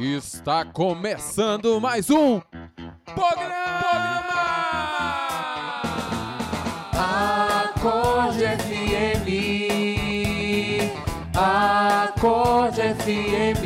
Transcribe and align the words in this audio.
Está 0.00 0.64
começando 0.64 1.80
mais 1.80 2.08
um 2.08 2.40
programa! 3.04 3.58
Acorde 6.94 8.44
FM, 8.46 9.26
Acorde 11.34 12.80
FM, 12.94 13.64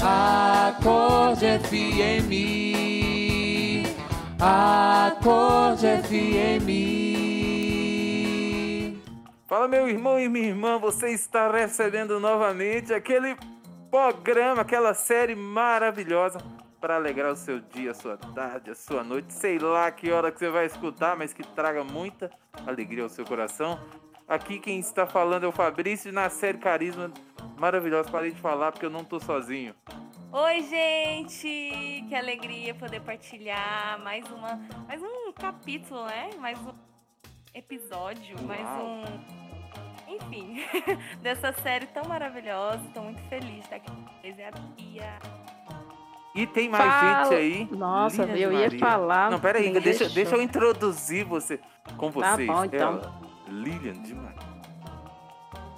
Acorde 0.00 1.46
FM, 1.58 2.30
Acorde 4.38 5.86
FM. 6.04 6.68
Fala, 9.48 9.66
meu 9.66 9.88
irmão 9.88 10.20
e 10.20 10.28
minha 10.28 10.50
irmã, 10.50 10.78
você 10.78 11.08
está 11.08 11.50
recebendo 11.50 12.20
novamente 12.20 12.94
aquele 12.94 13.36
programa, 13.92 14.62
aquela 14.62 14.94
série 14.94 15.34
maravilhosa 15.34 16.38
para 16.80 16.96
alegrar 16.96 17.30
o 17.30 17.36
seu 17.36 17.60
dia, 17.60 17.90
a 17.90 17.94
sua 17.94 18.16
tarde, 18.16 18.70
a 18.70 18.74
sua 18.74 19.04
noite, 19.04 19.34
sei 19.34 19.58
lá 19.58 19.90
que 19.92 20.10
hora 20.10 20.32
que 20.32 20.38
você 20.38 20.48
vai 20.48 20.64
escutar, 20.64 21.14
mas 21.14 21.34
que 21.34 21.46
traga 21.48 21.84
muita 21.84 22.30
alegria 22.66 23.02
ao 23.02 23.10
seu 23.10 23.22
coração. 23.26 23.78
Aqui 24.26 24.58
quem 24.58 24.80
está 24.80 25.06
falando 25.06 25.44
é 25.44 25.46
o 25.46 25.52
Fabrício 25.52 26.10
na 26.10 26.30
série 26.30 26.56
Carisma 26.56 27.12
maravilhosa. 27.58 28.10
Parei 28.10 28.30
de 28.30 28.40
falar 28.40 28.72
porque 28.72 28.86
eu 28.86 28.90
não 28.90 29.04
tô 29.04 29.20
sozinho. 29.20 29.74
Oi, 30.32 30.62
gente! 30.62 32.06
Que 32.08 32.14
alegria 32.14 32.74
poder 32.74 33.02
partilhar 33.02 34.00
mais 34.02 34.24
uma, 34.30 34.58
mais 34.88 35.02
um 35.02 35.30
capítulo, 35.32 36.06
né? 36.06 36.30
Mais 36.38 36.58
um 36.60 36.72
episódio, 37.54 38.36
Uau. 38.38 38.46
mais 38.46 38.66
um, 38.66 39.51
enfim, 40.16 40.62
dessa 41.22 41.52
série 41.52 41.86
tão 41.86 42.04
maravilhosa. 42.04 42.80
Estou 42.86 43.02
muito 43.04 43.20
feliz 43.28 43.50
de 43.52 43.58
estar 43.60 43.76
aqui 43.76 43.90
com 43.90 44.02
vocês. 44.20 44.38
É 44.38 44.48
a 44.48 44.50
Bia. 44.76 45.18
E 46.34 46.46
tem 46.46 46.68
mais 46.68 46.82
Fala. 46.84 47.24
gente 47.24 47.34
aí. 47.34 47.68
Nossa, 47.70 48.26
de 48.26 48.40
eu 48.40 48.52
ia 48.52 48.60
Maria. 48.62 48.78
falar. 48.78 49.30
Não, 49.30 49.38
pera 49.38 49.58
aí, 49.58 49.66
me 49.70 49.80
deixa, 49.80 50.00
deixou. 50.00 50.14
deixa 50.14 50.36
eu 50.36 50.42
introduzir 50.42 51.24
você 51.26 51.60
com 51.98 52.10
Tá 52.10 52.32
vocês. 52.36 52.48
bom, 52.48 52.64
então. 52.64 52.92
Ela, 52.94 53.20
Lilian 53.48 53.92
de 54.02 54.14
Maria. 54.14 54.42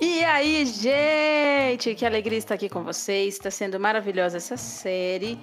E 0.00 0.24
aí, 0.24 0.64
gente? 0.66 1.94
Que 1.94 2.04
alegria 2.06 2.38
estar 2.38 2.54
aqui 2.54 2.68
com 2.68 2.82
vocês. 2.84 3.34
Está 3.34 3.50
sendo 3.50 3.80
maravilhosa 3.80 4.36
essa 4.36 4.56
série. 4.56 5.38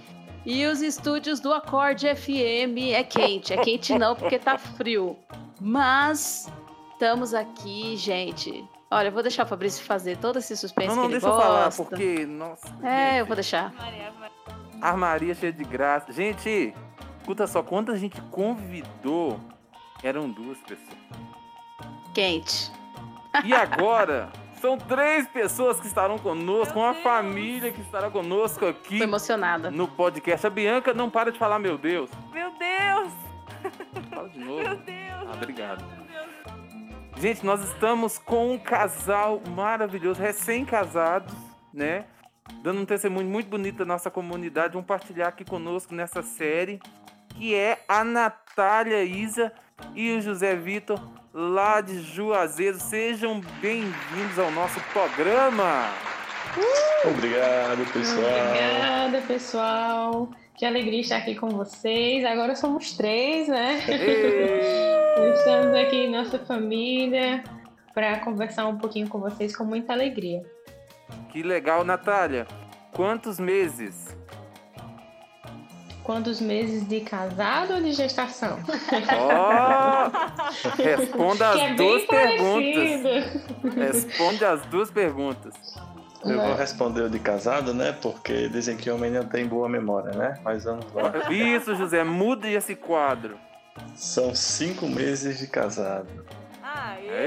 E 0.46 0.66
os 0.66 0.82
estúdios 0.82 1.40
do 1.40 1.54
Acorde 1.54 2.08
FM 2.16 2.78
é 2.94 3.04
quente. 3.04 3.54
É 3.54 3.58
quente 3.58 3.98
não, 3.98 4.16
porque 4.16 4.40
tá 4.40 4.58
frio. 4.58 5.18
Mas 5.60 6.50
estamos 6.94 7.34
aqui, 7.34 7.96
gente. 7.98 8.64
Olha, 8.94 9.08
eu 9.08 9.12
vou 9.12 9.24
deixar 9.24 9.46
o 9.46 9.48
Fabrício 9.48 9.84
fazer 9.86 10.18
todo 10.18 10.40
esse 10.40 10.56
suspense 10.58 10.90
Não, 10.90 10.96
não, 10.96 11.02
que 11.04 11.14
ele 11.14 11.20
deixa 11.22 11.28
eu 11.34 11.40
falar, 11.42 11.64
gosta. 11.66 11.84
porque, 11.84 12.26
nossa. 12.26 12.68
É, 12.84 13.14
eu 13.14 13.20
gente, 13.20 13.28
vou 13.28 13.36
deixar. 13.36 13.74
Maria, 13.74 14.12
Maria. 14.20 14.32
Armaria 14.82 15.34
cheia 15.34 15.54
de 15.54 15.64
graça. 15.64 16.12
Gente, 16.12 16.74
escuta 17.20 17.48
só, 17.48 17.64
quando 17.64 17.92
a 17.92 17.96
gente 17.96 18.20
convidou, 18.24 19.40
eram 20.04 20.30
duas 20.30 20.58
pessoas. 20.60 20.98
Quente. 22.14 22.70
E 23.46 23.54
agora, 23.54 24.30
são 24.60 24.78
três 24.78 25.26
pessoas 25.30 25.80
que 25.80 25.88
estarão 25.88 26.18
conosco, 26.20 26.74
Meu 26.74 26.84
uma 26.84 26.92
Deus. 26.94 27.04
família 27.04 27.72
que 27.72 27.80
estará 27.80 28.10
conosco 28.12 28.66
aqui 28.66 28.98
Tô 28.98 29.04
emocionada. 29.06 29.72
no 29.72 29.88
podcast. 29.88 30.46
A 30.46 30.50
Bianca 30.50 30.94
não 30.94 31.10
para 31.10 31.32
de 31.32 31.40
falar, 31.40 31.60
meu 31.60 31.78
Deus. 31.78 32.10
Meu 32.34 32.52
Deus! 32.60 33.14
Fala 34.10 34.28
de 34.30 34.38
Meu 34.40 34.48
novo. 34.70 34.76
Deus! 34.84 34.98
Ah, 35.22 35.24
meu 35.24 35.34
obrigado. 35.36 36.01
Gente, 37.18 37.46
nós 37.46 37.64
estamos 37.64 38.18
com 38.18 38.54
um 38.54 38.58
casal 38.58 39.42
maravilhoso, 39.56 40.20
recém-casados, 40.20 41.34
né? 41.74 42.06
Dando 42.64 42.82
um 42.82 42.86
testemunho 42.86 43.28
muito 43.28 43.48
bonito 43.48 43.78
da 43.78 43.86
nossa 43.86 44.10
comunidade. 44.10 44.74
Vão 44.74 44.84
partilhar 44.84 45.28
aqui 45.30 45.46
conosco 45.46 45.94
nessa 45.94 46.22
série, 46.22 46.80
que 47.36 47.54
é 47.54 47.80
a 47.88 48.04
Natália 48.04 49.04
Isa 49.04 49.52
e 49.94 50.18
o 50.18 50.22
José 50.22 50.56
Vitor, 50.56 51.00
lá 51.34 51.80
de 51.80 52.02
Juazeiro. 52.02 52.80
Sejam 52.80 53.40
bem-vindos 53.62 54.40
ao 54.40 54.52
nosso 54.52 54.80
programa. 54.92 55.90
Obrigado, 57.06 57.94
pessoal. 57.94 58.48
Obrigada, 58.48 59.22
pessoal. 59.28 60.30
Que 60.56 60.66
alegria 60.66 61.02
estar 61.02 61.18
aqui 61.18 61.36
com 61.36 61.50
vocês. 61.50 62.26
Agora 62.26 62.56
somos 62.56 62.94
três, 62.94 63.48
né? 63.48 63.80
Estamos 65.18 65.76
aqui 65.76 65.98
em 65.98 66.12
nossa 66.12 66.40
família 66.40 67.44
para 67.94 68.20
conversar 68.20 68.68
um 68.68 68.78
pouquinho 68.78 69.10
com 69.10 69.20
vocês 69.20 69.56
com 69.56 69.66
muita 69.66 69.92
alegria. 69.92 70.42
Que 71.30 71.44
legal, 71.44 71.84
Natália. 71.84 72.48
Quantos 72.94 73.40
meses? 73.40 74.16
Quantos 76.04 76.40
meses 76.40 76.88
de 76.88 77.02
casado 77.02 77.74
ou 77.74 77.82
de 77.82 77.92
gestação? 77.92 78.60
Ó! 79.30 80.10
responda 80.82 81.46
é 81.46 81.48
as 81.48 81.56
bem 81.56 81.76
duas 81.76 82.06
perguntas. 82.06 83.76
Responde 83.76 84.46
as 84.46 84.62
duas 84.68 84.92
perguntas. 84.92 85.54
Eu 86.24 86.40
vou 86.40 86.56
responder 86.56 87.02
o 87.02 87.10
de 87.10 87.20
casado, 87.20 87.74
né? 87.74 87.92
Porque 88.02 88.48
dizem 88.48 88.78
que 88.78 88.90
homem 88.90 89.12
não 89.12 89.26
tem 89.26 89.46
boa 89.46 89.68
memória, 89.68 90.12
né? 90.12 90.40
Mas 90.44 90.64
vamos 90.64 90.86
lá. 90.94 91.32
Isso, 91.32 91.76
José, 91.76 92.04
mude 92.04 92.48
esse 92.48 92.76
quadro. 92.76 93.38
São 93.96 94.34
cinco 94.36 94.88
meses 94.88 95.40
de 95.40 95.48
casado. 95.48 96.26
Aê! 96.64 97.22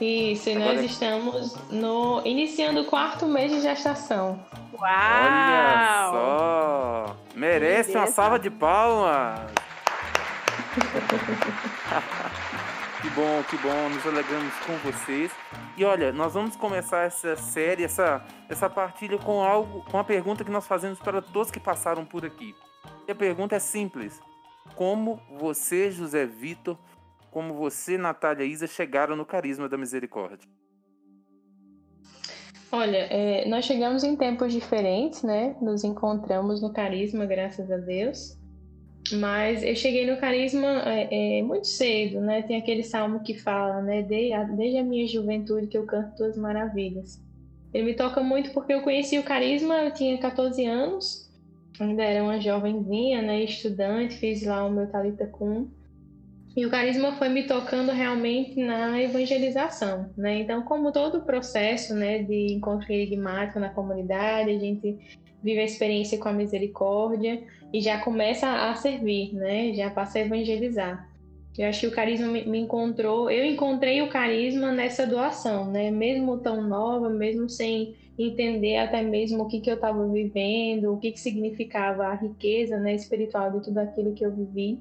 Isso, 0.00 0.48
e 0.48 0.52
Agora- 0.56 0.74
nós 0.74 0.84
estamos 0.84 1.56
no 1.70 2.22
iniciando 2.24 2.82
o 2.82 2.84
quarto 2.84 3.26
mês 3.26 3.50
de 3.50 3.60
gestação. 3.60 4.38
Olha 4.80 6.10
Uau! 6.10 6.12
só! 6.12 7.16
Merece 7.34 7.96
uma 7.96 8.06
salva 8.06 8.38
de 8.38 8.48
palmas! 8.48 9.40
que 13.02 13.10
bom, 13.10 13.42
que 13.50 13.56
bom, 13.58 13.88
nos 13.88 14.06
alegramos 14.06 14.54
com 14.64 14.76
vocês. 14.78 15.32
E 15.76 15.84
olha, 15.84 16.12
nós 16.12 16.34
vamos 16.34 16.54
começar 16.54 17.02
essa 17.04 17.34
série, 17.34 17.82
essa, 17.82 18.24
essa 18.48 18.70
partilha 18.70 19.18
com 19.18 19.42
algo, 19.42 19.84
com 19.90 19.98
a 19.98 20.04
pergunta 20.04 20.44
que 20.44 20.50
nós 20.50 20.64
fazemos 20.66 21.00
para 21.00 21.20
todos 21.20 21.50
que 21.50 21.58
passaram 21.58 22.04
por 22.04 22.24
aqui. 22.24 22.54
E 23.08 23.10
a 23.10 23.14
pergunta 23.14 23.56
é 23.56 23.58
simples: 23.58 24.20
Como 24.76 25.18
você, 25.40 25.90
José 25.90 26.26
Vitor, 26.26 26.78
como 27.30 27.54
você, 27.54 27.96
Natália 27.96 28.44
Isa, 28.44 28.66
chegaram 28.66 29.16
no 29.16 29.24
carisma 29.24 29.66
da 29.66 29.78
misericórdia? 29.78 30.46
Olha, 32.70 32.98
é, 33.10 33.48
nós 33.48 33.64
chegamos 33.64 34.04
em 34.04 34.14
tempos 34.14 34.52
diferentes, 34.52 35.22
né? 35.22 35.56
Nos 35.62 35.84
encontramos 35.84 36.60
no 36.60 36.70
carisma, 36.70 37.24
graças 37.24 37.70
a 37.70 37.78
Deus. 37.78 38.36
Mas 39.12 39.62
eu 39.62 39.74
cheguei 39.74 40.06
no 40.10 40.20
carisma 40.20 40.66
é, 40.84 41.38
é, 41.38 41.42
muito 41.42 41.66
cedo, 41.66 42.20
né? 42.20 42.42
Tem 42.42 42.58
aquele 42.58 42.82
salmo 42.82 43.22
que 43.22 43.32
fala, 43.38 43.80
né? 43.80 44.02
De- 44.02 44.34
a- 44.34 44.44
Desde 44.44 44.76
a 44.76 44.84
minha 44.84 45.06
juventude 45.08 45.66
que 45.66 45.78
eu 45.78 45.86
canto 45.86 46.14
tuas 46.14 46.36
maravilhas. 46.36 47.18
Ele 47.72 47.84
me 47.84 47.94
toca 47.94 48.20
muito 48.22 48.50
porque 48.52 48.74
eu 48.74 48.82
conheci 48.82 49.18
o 49.18 49.22
carisma, 49.24 49.74
eu 49.84 49.94
tinha 49.94 50.18
14 50.18 50.66
anos, 50.66 51.27
ainda 51.82 52.02
era 52.02 52.22
uma 52.22 52.40
jovenzinha, 52.40 53.22
né? 53.22 53.44
Estudante, 53.44 54.16
fiz 54.16 54.44
lá 54.44 54.64
o 54.64 54.70
meu 54.70 54.86
Talita 54.88 55.26
Cum. 55.26 55.70
E 56.56 56.66
o 56.66 56.70
carisma 56.70 57.12
foi 57.12 57.28
me 57.28 57.44
tocando 57.44 57.92
realmente 57.92 58.60
na 58.60 59.00
evangelização, 59.00 60.10
né? 60.16 60.40
Então, 60.40 60.62
como 60.62 60.90
todo 60.90 61.18
o 61.18 61.24
processo, 61.24 61.94
né, 61.94 62.22
de 62.22 62.52
encontro 62.52 62.86
querigmático 62.86 63.60
na 63.60 63.68
comunidade, 63.68 64.50
a 64.50 64.58
gente 64.58 64.98
vive 65.42 65.60
a 65.60 65.64
experiência 65.64 66.18
com 66.18 66.28
a 66.28 66.32
misericórdia 66.32 67.42
e 67.72 67.80
já 67.80 68.00
começa 68.00 68.48
a 68.48 68.74
servir, 68.74 69.32
né? 69.34 69.72
Já 69.72 69.90
passa 69.90 70.18
a 70.18 70.22
evangelizar. 70.22 71.08
Eu 71.56 71.68
acho 71.68 71.80
que 71.80 71.86
o 71.88 71.92
carisma 71.92 72.28
me 72.28 72.58
encontrou, 72.58 73.30
eu 73.30 73.44
encontrei 73.44 74.00
o 74.00 74.08
carisma 74.08 74.72
nessa 74.72 75.06
doação, 75.06 75.70
né? 75.70 75.90
Mesmo 75.90 76.38
tão 76.38 76.62
nova, 76.62 77.10
mesmo 77.10 77.48
sem 77.48 77.94
entender 78.18 78.76
até 78.78 79.00
mesmo 79.02 79.44
o 79.44 79.48
que, 79.48 79.60
que 79.60 79.70
eu 79.70 79.76
estava 79.76 80.06
vivendo, 80.08 80.92
o 80.92 80.98
que, 80.98 81.12
que 81.12 81.20
significava 81.20 82.06
a 82.06 82.14
riqueza 82.14 82.78
né, 82.78 82.94
espiritual 82.94 83.52
de 83.52 83.62
tudo 83.62 83.78
aquilo 83.78 84.12
que 84.12 84.24
eu 84.24 84.34
vivi. 84.34 84.80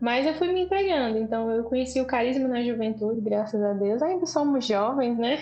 Mas 0.00 0.26
eu 0.26 0.34
fui 0.34 0.52
me 0.52 0.60
entregando, 0.62 1.18
então 1.18 1.50
eu 1.50 1.64
conheci 1.64 2.00
o 2.00 2.04
carisma 2.06 2.46
na 2.46 2.62
juventude, 2.62 3.20
graças 3.20 3.62
a 3.62 3.72
Deus. 3.72 4.02
Ainda 4.02 4.26
somos 4.26 4.66
jovens, 4.66 5.16
né? 5.16 5.38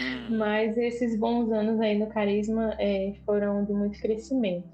Hum. 0.00 0.28
Mas 0.38 0.76
esses 0.76 1.18
bons 1.18 1.50
anos 1.50 1.80
aí 1.80 1.98
no 1.98 2.06
carisma 2.06 2.74
é, 2.78 3.14
foram 3.24 3.64
de 3.64 3.72
muito 3.72 4.00
crescimento. 4.00 4.68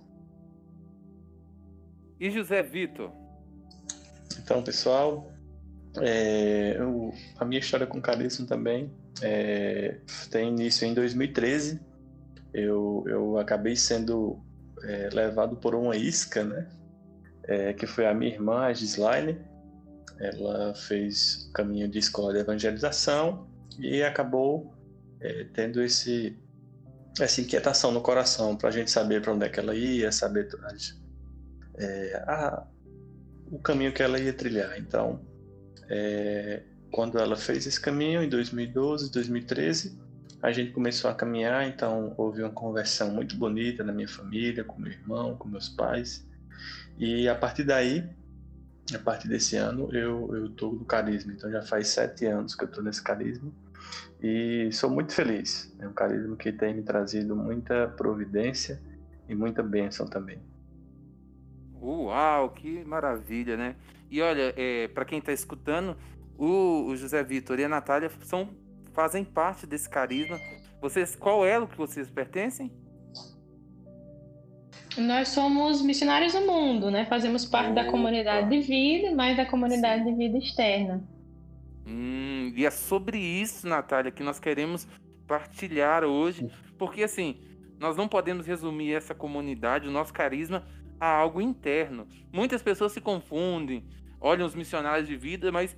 E 2.20 2.30
José 2.30 2.62
Vitor? 2.62 3.10
Então, 4.42 4.62
pessoal, 4.62 5.26
é, 6.00 6.76
eu- 6.78 7.12
a 7.38 7.44
minha 7.44 7.60
história 7.60 7.86
com 7.86 8.00
carisma 8.00 8.46
também 8.46 8.90
é, 9.20 9.98
tem 10.30 10.48
início 10.48 10.86
em 10.86 10.94
2013. 10.94 11.80
Eu, 12.54 13.04
eu 13.06 13.38
acabei 13.38 13.76
sendo 13.76 14.40
é, 14.82 15.08
levado 15.12 15.56
por 15.56 15.74
uma 15.74 15.96
isca, 15.96 16.44
né? 16.44 16.68
É, 17.44 17.72
que 17.72 17.86
foi 17.86 18.06
a 18.06 18.14
minha 18.14 18.32
irmã, 18.32 18.64
a 18.64 18.72
Gislaine. 18.72 19.38
Ela 20.18 20.74
fez 20.74 21.48
o 21.48 21.52
caminho 21.52 21.88
de 21.88 21.98
escola 21.98 22.32
de 22.32 22.38
evangelização 22.38 23.48
e 23.78 24.02
acabou 24.02 24.72
é, 25.20 25.44
tendo 25.52 25.82
esse 25.82 26.38
essa 27.20 27.40
inquietação 27.42 27.92
no 27.92 28.00
coração 28.00 28.56
para 28.56 28.70
a 28.70 28.72
gente 28.72 28.90
saber 28.90 29.20
para 29.20 29.34
onde 29.34 29.44
é 29.44 29.48
que 29.48 29.60
ela 29.60 29.74
ia, 29.74 30.10
saber 30.10 30.48
é, 31.76 32.24
a, 32.26 32.66
o 33.50 33.58
caminho 33.58 33.92
que 33.92 34.02
ela 34.02 34.18
ia 34.18 34.32
trilhar. 34.32 34.78
Então, 34.78 35.20
é, 35.90 36.62
quando 36.92 37.18
ela 37.18 37.36
fez 37.36 37.66
esse 37.66 37.80
caminho 37.80 38.22
em 38.22 38.28
2012, 38.28 39.10
2013, 39.10 39.98
a 40.42 40.52
gente 40.52 40.72
começou 40.72 41.10
a 41.10 41.14
caminhar. 41.14 41.66
Então, 41.66 42.14
houve 42.18 42.42
uma 42.42 42.50
conversão 42.50 43.10
muito 43.10 43.34
bonita 43.36 43.82
na 43.82 43.92
minha 43.92 44.08
família, 44.08 44.62
com 44.62 44.78
meu 44.80 44.92
irmão, 44.92 45.34
com 45.36 45.48
meus 45.48 45.70
pais. 45.70 46.24
E 46.98 47.26
a 47.26 47.34
partir 47.34 47.64
daí, 47.64 48.04
a 48.94 48.98
partir 48.98 49.26
desse 49.26 49.56
ano, 49.56 49.88
eu 49.94 50.50
tô 50.50 50.70
no 50.70 50.84
carisma. 50.84 51.32
Então, 51.32 51.50
já 51.50 51.62
faz 51.62 51.88
sete 51.88 52.26
anos 52.26 52.54
que 52.54 52.62
eu 52.62 52.68
estou 52.68 52.84
nesse 52.84 53.02
carisma 53.02 53.50
e 54.22 54.70
sou 54.70 54.90
muito 54.90 55.14
feliz. 55.14 55.74
É 55.80 55.88
um 55.88 55.94
carisma 55.94 56.36
que 56.36 56.52
tem 56.52 56.74
me 56.74 56.82
trazido 56.82 57.34
muita 57.34 57.88
providência 57.88 58.80
e 59.28 59.34
muita 59.34 59.62
bênção 59.62 60.06
também. 60.06 60.38
Uau, 61.80 62.50
que 62.50 62.84
maravilha, 62.84 63.56
né? 63.56 63.76
E 64.12 64.20
olha, 64.20 64.52
é, 64.58 64.88
para 64.88 65.06
quem 65.06 65.18
está 65.20 65.32
escutando, 65.32 65.96
o, 66.38 66.86
o, 66.88 66.96
José 66.96 67.22
Vitor 67.22 67.58
e 67.58 67.64
a 67.64 67.68
Natália 67.68 68.10
são, 68.22 68.48
fazem 68.92 69.24
parte 69.24 69.66
desse 69.66 69.88
carisma. 69.88 70.38
Vocês, 70.80 71.14
qual 71.14 71.46
elo 71.46 71.68
que 71.68 71.76
vocês 71.76 72.10
pertencem? 72.10 72.72
Nós 74.96 75.28
somos 75.28 75.80
missionários 75.82 76.34
no 76.34 76.46
mundo, 76.46 76.90
né? 76.90 77.06
Fazemos 77.06 77.46
parte 77.46 77.70
Opa. 77.70 77.82
da 77.82 77.90
comunidade 77.90 78.50
de 78.50 78.60
vida, 78.60 79.14
mas 79.14 79.36
da 79.36 79.46
comunidade 79.46 80.04
Sim. 80.04 80.10
de 80.10 80.16
vida 80.16 80.38
externa. 80.38 81.02
Hum, 81.86 82.52
e 82.54 82.66
é 82.66 82.70
sobre 82.70 83.18
isso, 83.18 83.66
Natália, 83.66 84.10
que 84.10 84.22
nós 84.22 84.38
queremos 84.38 84.86
partilhar 85.26 86.04
hoje, 86.04 86.50
porque 86.76 87.02
assim, 87.02 87.40
nós 87.78 87.96
não 87.96 88.06
podemos 88.06 88.46
resumir 88.46 88.92
essa 88.92 89.14
comunidade, 89.14 89.88
o 89.88 89.90
nosso 89.90 90.12
carisma, 90.12 90.64
a 91.00 91.06
algo 91.06 91.40
interno. 91.40 92.06
Muitas 92.32 92.62
pessoas 92.62 92.92
se 92.92 93.00
confundem, 93.00 93.84
olham 94.20 94.46
os 94.46 94.54
missionários 94.54 95.08
de 95.08 95.16
vida, 95.16 95.50
mas 95.50 95.76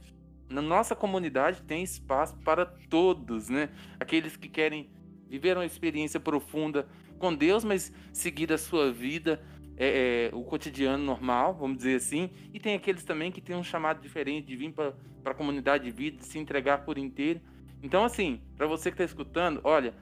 na 0.49 0.63
nossa 0.63 0.95
comunidade 0.95 1.63
tem 1.63 1.83
espaço 1.83 2.37
para 2.39 2.67
todos, 2.67 3.49
né? 3.49 3.71
Aqueles 3.99 4.37
que 4.37 4.49
querem 4.49 4.91
viver 5.29 5.57
uma 5.57 5.67
experiência 5.67 6.21
profunda 6.21 6.87
com 7.19 7.35
Deus, 7.35 7.65
mas 7.65 7.93
seguir 8.13 8.53
a 8.53 8.59
sua 8.59 8.93
vida, 8.93 9.43
é, 9.77 10.31
é, 10.33 10.37
o 10.37 10.45
cotidiano 10.45 11.03
normal, 11.03 11.55
vamos 11.55 11.79
dizer 11.79 11.97
assim. 11.97 12.31
E 12.53 12.61
tem 12.61 12.75
aqueles 12.75 13.05
também 13.05 13.33
que 13.33 13.41
têm 13.41 13.57
um 13.57 13.65
chamado 13.65 14.01
diferente 14.01 14.47
de 14.47 14.57
vir 14.57 14.73
para 14.73 14.95
a 15.25 15.35
comunidade 15.35 15.85
de 15.85 15.91
vida, 15.91 16.19
de 16.19 16.27
se 16.27 16.39
entregar 16.39 16.85
por 16.85 16.99
inteiro. 16.99 17.41
Então, 17.83 18.05
assim, 18.05 18.41
para 18.57 18.67
você 18.67 18.91
que 18.91 18.95
está 18.95 19.05
escutando, 19.05 19.61
olha, 19.65 19.95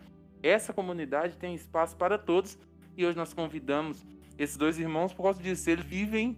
essa 0.43 0.73
comunidade 0.73 1.37
tem 1.37 1.55
espaço 1.55 1.97
para 1.97 2.19
todos 2.19 2.59
e 2.97 3.06
hoje 3.06 3.17
nós 3.17 3.33
convidamos 3.33 4.05
esses 4.39 4.56
dois 4.56 4.79
irmãos, 4.79 5.12
por 5.12 5.23
causa 5.23 5.43
disso, 5.43 5.69
eles 5.71 5.85
vivem 5.85 6.37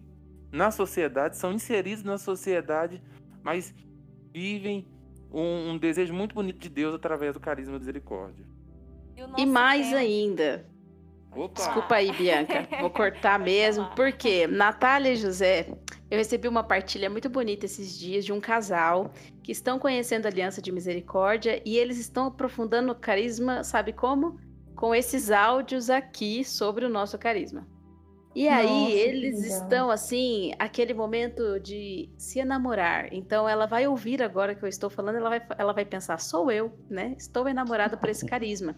na 0.52 0.70
sociedade, 0.70 1.36
são 1.36 1.52
inseridos 1.52 2.04
na 2.04 2.18
sociedade, 2.18 3.02
mas 3.42 3.74
vivem 4.34 4.84
um, 5.32 5.70
um 5.70 5.78
desejo 5.78 6.12
muito 6.12 6.34
bonito 6.34 6.58
de 6.58 6.68
Deus 6.68 6.92
através 6.92 7.32
do 7.34 7.40
carisma 7.40 7.74
da 7.74 7.78
misericórdia. 7.78 8.44
E, 9.16 9.42
e 9.42 9.46
mais 9.46 9.86
tempo... 9.86 9.98
ainda. 9.98 10.66
Opa. 11.30 11.54
Desculpa 11.54 11.94
aí, 11.94 12.12
Bianca. 12.12 12.68
Vou 12.80 12.90
cortar 12.90 13.38
mesmo. 13.38 13.88
Porque 13.94 14.46
Natália 14.48 15.12
e 15.12 15.16
José, 15.16 15.68
eu 16.10 16.18
recebi 16.18 16.48
uma 16.48 16.64
partilha 16.64 17.08
muito 17.08 17.28
bonita 17.28 17.64
esses 17.64 17.96
dias 17.96 18.24
de 18.24 18.32
um 18.32 18.40
casal 18.40 19.12
que 19.42 19.52
estão 19.52 19.78
conhecendo 19.78 20.26
a 20.26 20.28
Aliança 20.28 20.60
de 20.60 20.72
Misericórdia 20.72 21.62
e 21.64 21.76
eles 21.76 21.98
estão 21.98 22.26
aprofundando 22.26 22.92
o 22.92 22.94
carisma, 22.94 23.62
sabe 23.62 23.92
como? 23.92 24.38
Com 24.74 24.94
esses 24.94 25.30
áudios 25.30 25.90
aqui 25.90 26.44
sobre 26.44 26.84
o 26.84 26.88
nosso 26.88 27.16
carisma. 27.18 27.66
E 28.34 28.48
aí 28.48 28.66
Nossa, 28.66 28.92
eles 28.92 29.44
estão 29.44 29.90
assim, 29.90 30.52
aquele 30.58 30.92
momento 30.92 31.60
de 31.60 32.10
se 32.18 32.40
enamorar. 32.40 33.12
Então 33.12 33.48
ela 33.48 33.64
vai 33.64 33.86
ouvir 33.86 34.20
agora 34.22 34.54
que 34.54 34.64
eu 34.64 34.68
estou 34.68 34.90
falando, 34.90 35.16
ela 35.16 35.28
vai, 35.28 35.46
ela 35.56 35.72
vai 35.72 35.84
pensar, 35.84 36.18
sou 36.18 36.50
eu, 36.50 36.76
né? 36.90 37.14
Estou 37.16 37.48
enamorada 37.48 37.96
por 37.96 38.08
esse 38.08 38.26
carisma. 38.26 38.76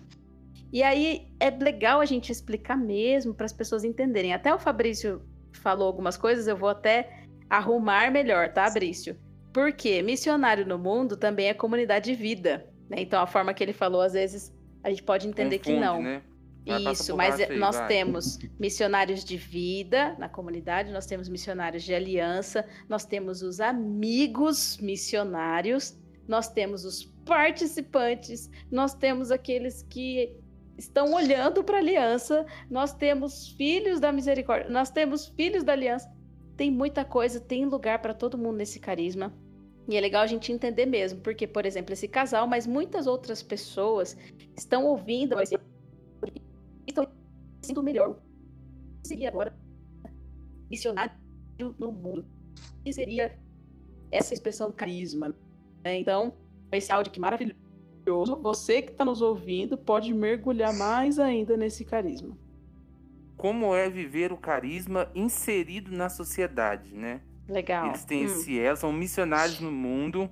E 0.71 0.83
aí 0.83 1.29
é 1.41 1.49
legal 1.49 2.01
a 2.01 2.05
gente 2.05 2.31
explicar 2.31 2.77
mesmo 2.77 3.33
para 3.33 3.47
as 3.47 3.53
pessoas 3.53 3.83
entenderem. 3.83 4.35
Até 4.35 4.55
o 4.55 4.59
Fabrício 4.59 5.23
falou 5.53 5.87
algumas 5.87 6.19
coisas, 6.19 6.47
eu 6.47 6.57
vou 6.57 6.69
até 6.69 7.25
arrumar 7.49 8.11
melhor, 8.11 8.53
tá, 8.53 8.67
Fabrício? 8.67 9.17
Porque 9.55 10.03
missionário 10.03 10.67
no 10.67 10.79
mundo 10.79 11.17
também 11.17 11.49
é 11.49 11.55
comunidade 11.55 12.11
de 12.11 12.15
vida. 12.15 12.67
Né? 12.91 12.99
Então 13.01 13.23
a 13.23 13.27
forma 13.27 13.55
que 13.55 13.65
ele 13.65 13.73
falou, 13.73 14.03
às 14.03 14.13
vezes, 14.13 14.55
a 14.85 14.91
gente 14.91 15.03
pode 15.03 15.27
entender 15.27 15.59
Confunde, 15.59 15.79
que 15.79 15.81
não. 15.81 16.03
Né? 16.03 16.23
Isso, 16.67 17.17
mas 17.17 17.41
aí, 17.41 17.57
nós 17.57 17.77
vai. 17.77 17.87
temos 17.87 18.39
missionários 18.59 19.25
de 19.25 19.37
vida 19.37 20.17
na 20.19 20.29
comunidade, 20.29 20.93
nós 20.93 21.07
temos 21.07 21.29
missionários 21.29 21.85
de 21.85 21.95
aliança, 21.95 22.67
nós 22.89 23.05
temos 23.05 23.41
os 23.41 23.61
amigos 23.61 24.77
missionários, 24.79 25.97
nós 26.27 26.49
temos 26.49 26.85
os 26.85 27.05
participantes, 27.25 28.51
nós 28.71 28.95
temos 28.95 29.31
aqueles 29.31 29.83
que 29.83 30.37
estão 30.77 31.15
olhando 31.15 31.63
para 31.63 31.77
a 31.77 31.81
aliança, 31.81 32.45
nós 32.69 32.93
temos 32.93 33.49
filhos 33.51 34.01
da 34.01 34.11
misericórdia, 34.11 34.69
nós 34.69 34.91
temos 34.91 35.29
filhos 35.29 35.63
da 35.63 35.73
aliança. 35.73 36.13
Tem 36.57 36.71
muita 36.71 37.05
coisa, 37.05 37.39
tem 37.39 37.65
lugar 37.65 38.01
para 38.01 38.15
todo 38.15 38.37
mundo 38.37 38.57
nesse 38.57 38.81
carisma. 38.81 39.33
E 39.89 39.97
é 39.97 40.01
legal 40.01 40.23
a 40.23 40.27
gente 40.27 40.51
entender 40.51 40.85
mesmo, 40.85 41.21
porque, 41.21 41.47
por 41.47 41.65
exemplo, 41.65 41.93
esse 41.93 42.09
casal, 42.09 42.47
mas 42.49 42.67
muitas 42.67 43.07
outras 43.07 43.41
pessoas 43.43 44.17
estão 44.57 44.85
ouvindo 44.85 45.37
estão 46.87 47.07
sendo 47.63 47.83
melhor. 47.83 48.17
seria 49.05 49.29
agora 49.29 49.57
missionário 50.71 51.15
no 51.79 51.93
mundo? 51.93 52.27
O 52.81 52.83
que 52.85 52.93
seria 52.93 53.39
essa 54.11 54.35
expressão 54.35 54.71
carisma? 54.73 55.35
Né? 55.85 55.99
Então, 55.99 56.35
esse 56.73 56.93
áudio 56.93 57.13
que 57.13 57.21
maravilhoso. 57.21 58.37
Você 58.43 58.83
que 58.83 58.93
está 58.93 59.05
nos 59.05 59.21
ouvindo 59.21 59.77
pode 59.77 60.13
mergulhar 60.15 60.73
mais 60.75 61.19
ainda 61.19 61.57
nesse 61.57 61.85
carisma. 61.85 62.37
Como 63.37 63.75
é 63.75 63.91
viver 63.91 64.33
o 64.33 64.37
carisma 64.37 65.11
inserido 65.15 65.91
na 65.91 66.09
sociedade, 66.09 66.95
né? 66.95 67.21
Legal. 67.49 67.89
Eles 67.89 68.05
têm 68.05 68.23
hum. 68.23 68.27
esse 68.27 68.59
elo, 68.59 68.77
são 68.77 68.93
missionários 68.93 69.61
no 69.61 69.71
mundo, 69.71 70.31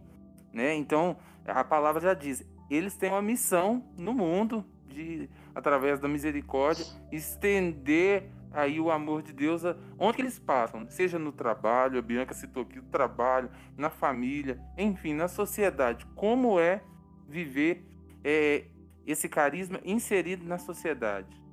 né? 0.52 0.74
Então, 0.74 1.16
a 1.44 1.62
palavra 1.62 2.00
já 2.00 2.14
diz, 2.14 2.44
eles 2.70 2.96
têm 2.96 3.10
uma 3.10 3.22
missão 3.22 3.84
no 3.96 4.14
mundo 4.14 4.64
de 4.94 5.28
através 5.54 5.98
da 5.98 6.08
misericórdia, 6.08 6.86
estender 7.12 8.30
aí 8.52 8.80
o 8.80 8.90
amor 8.90 9.22
de 9.22 9.32
Deus 9.32 9.62
onde 9.98 10.20
eles 10.20 10.38
passam, 10.38 10.88
seja 10.88 11.18
no 11.18 11.32
trabalho, 11.32 11.98
a 11.98 12.02
Bianca 12.02 12.32
citou 12.32 12.62
aqui, 12.62 12.78
o 12.78 12.84
trabalho, 12.84 13.50
na 13.76 13.90
família, 13.90 14.60
enfim, 14.78 15.12
na 15.12 15.26
sociedade. 15.26 16.06
Como 16.14 16.58
é 16.58 16.80
viver 17.28 17.84
é, 18.22 18.64
esse 19.06 19.28
carisma 19.28 19.80
inserido 19.84 20.46
na 20.46 20.56
sociedade? 20.56 21.43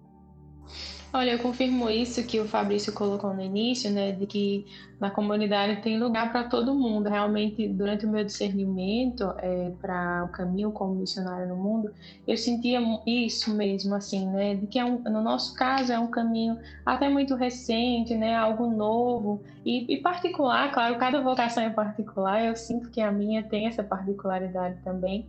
Olha, 1.13 1.31
eu 1.31 1.39
confirmo 1.39 1.89
isso 1.89 2.25
que 2.25 2.39
o 2.39 2.47
Fabrício 2.47 2.93
colocou 2.93 3.33
no 3.33 3.41
início, 3.41 3.91
né, 3.91 4.13
de 4.13 4.25
que 4.25 4.65
na 4.97 5.11
comunidade 5.11 5.81
tem 5.81 5.99
lugar 5.99 6.31
para 6.31 6.45
todo 6.45 6.73
mundo. 6.73 7.09
Realmente, 7.09 7.67
durante 7.67 8.05
o 8.05 8.09
meu 8.09 8.23
discernimento 8.23 9.33
é, 9.39 9.71
para 9.81 10.23
o 10.23 10.29
caminho 10.29 10.71
como 10.71 10.95
missionário 10.95 11.49
no 11.49 11.57
mundo, 11.57 11.93
eu 12.25 12.37
sentia 12.37 12.79
isso 13.05 13.53
mesmo, 13.53 13.93
assim, 13.93 14.25
né, 14.29 14.55
de 14.55 14.67
que 14.67 14.79
é 14.79 14.85
um, 14.85 14.99
no 15.03 15.21
nosso 15.21 15.53
caso 15.53 15.91
é 15.91 15.99
um 15.99 16.09
caminho 16.09 16.57
até 16.85 17.09
muito 17.09 17.35
recente, 17.35 18.15
né, 18.15 18.33
algo 18.33 18.67
novo 18.67 19.43
e, 19.65 19.93
e 19.93 19.97
particular. 20.01 20.71
Claro, 20.71 20.97
cada 20.97 21.19
vocação 21.21 21.61
é 21.61 21.69
particular. 21.69 22.45
Eu 22.45 22.55
sinto 22.55 22.89
que 22.89 23.01
a 23.01 23.11
minha 23.11 23.43
tem 23.43 23.67
essa 23.67 23.83
particularidade 23.83 24.79
também. 24.81 25.27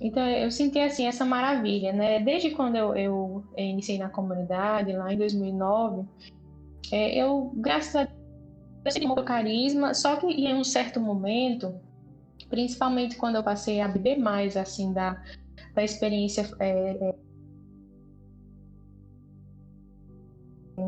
Então 0.00 0.26
eu 0.28 0.50
senti 0.50 0.78
assim 0.78 1.06
essa 1.06 1.24
maravilha, 1.24 1.92
né? 1.92 2.20
Desde 2.20 2.50
quando 2.50 2.76
eu, 2.76 2.94
eu 2.96 3.44
iniciei 3.56 3.98
na 3.98 4.08
comunidade 4.08 4.92
lá 4.92 5.12
em 5.12 5.16
2009, 5.16 6.04
é, 6.90 7.16
eu 7.16 7.52
graças 7.54 7.94
a 7.94 8.04
Deus 8.82 8.94
tive 8.94 9.06
um 9.06 9.14
carisma, 9.24 9.94
só 9.94 10.16
que 10.16 10.26
em 10.26 10.54
um 10.54 10.64
certo 10.64 11.00
momento, 11.00 11.74
principalmente 12.50 13.16
quando 13.16 13.36
eu 13.36 13.42
passei 13.42 13.80
a 13.80 13.88
beber 13.88 14.18
mais 14.18 14.56
assim 14.56 14.92
da, 14.92 15.22
da 15.74 15.82
experiência 15.82 16.50
é, 16.58 17.14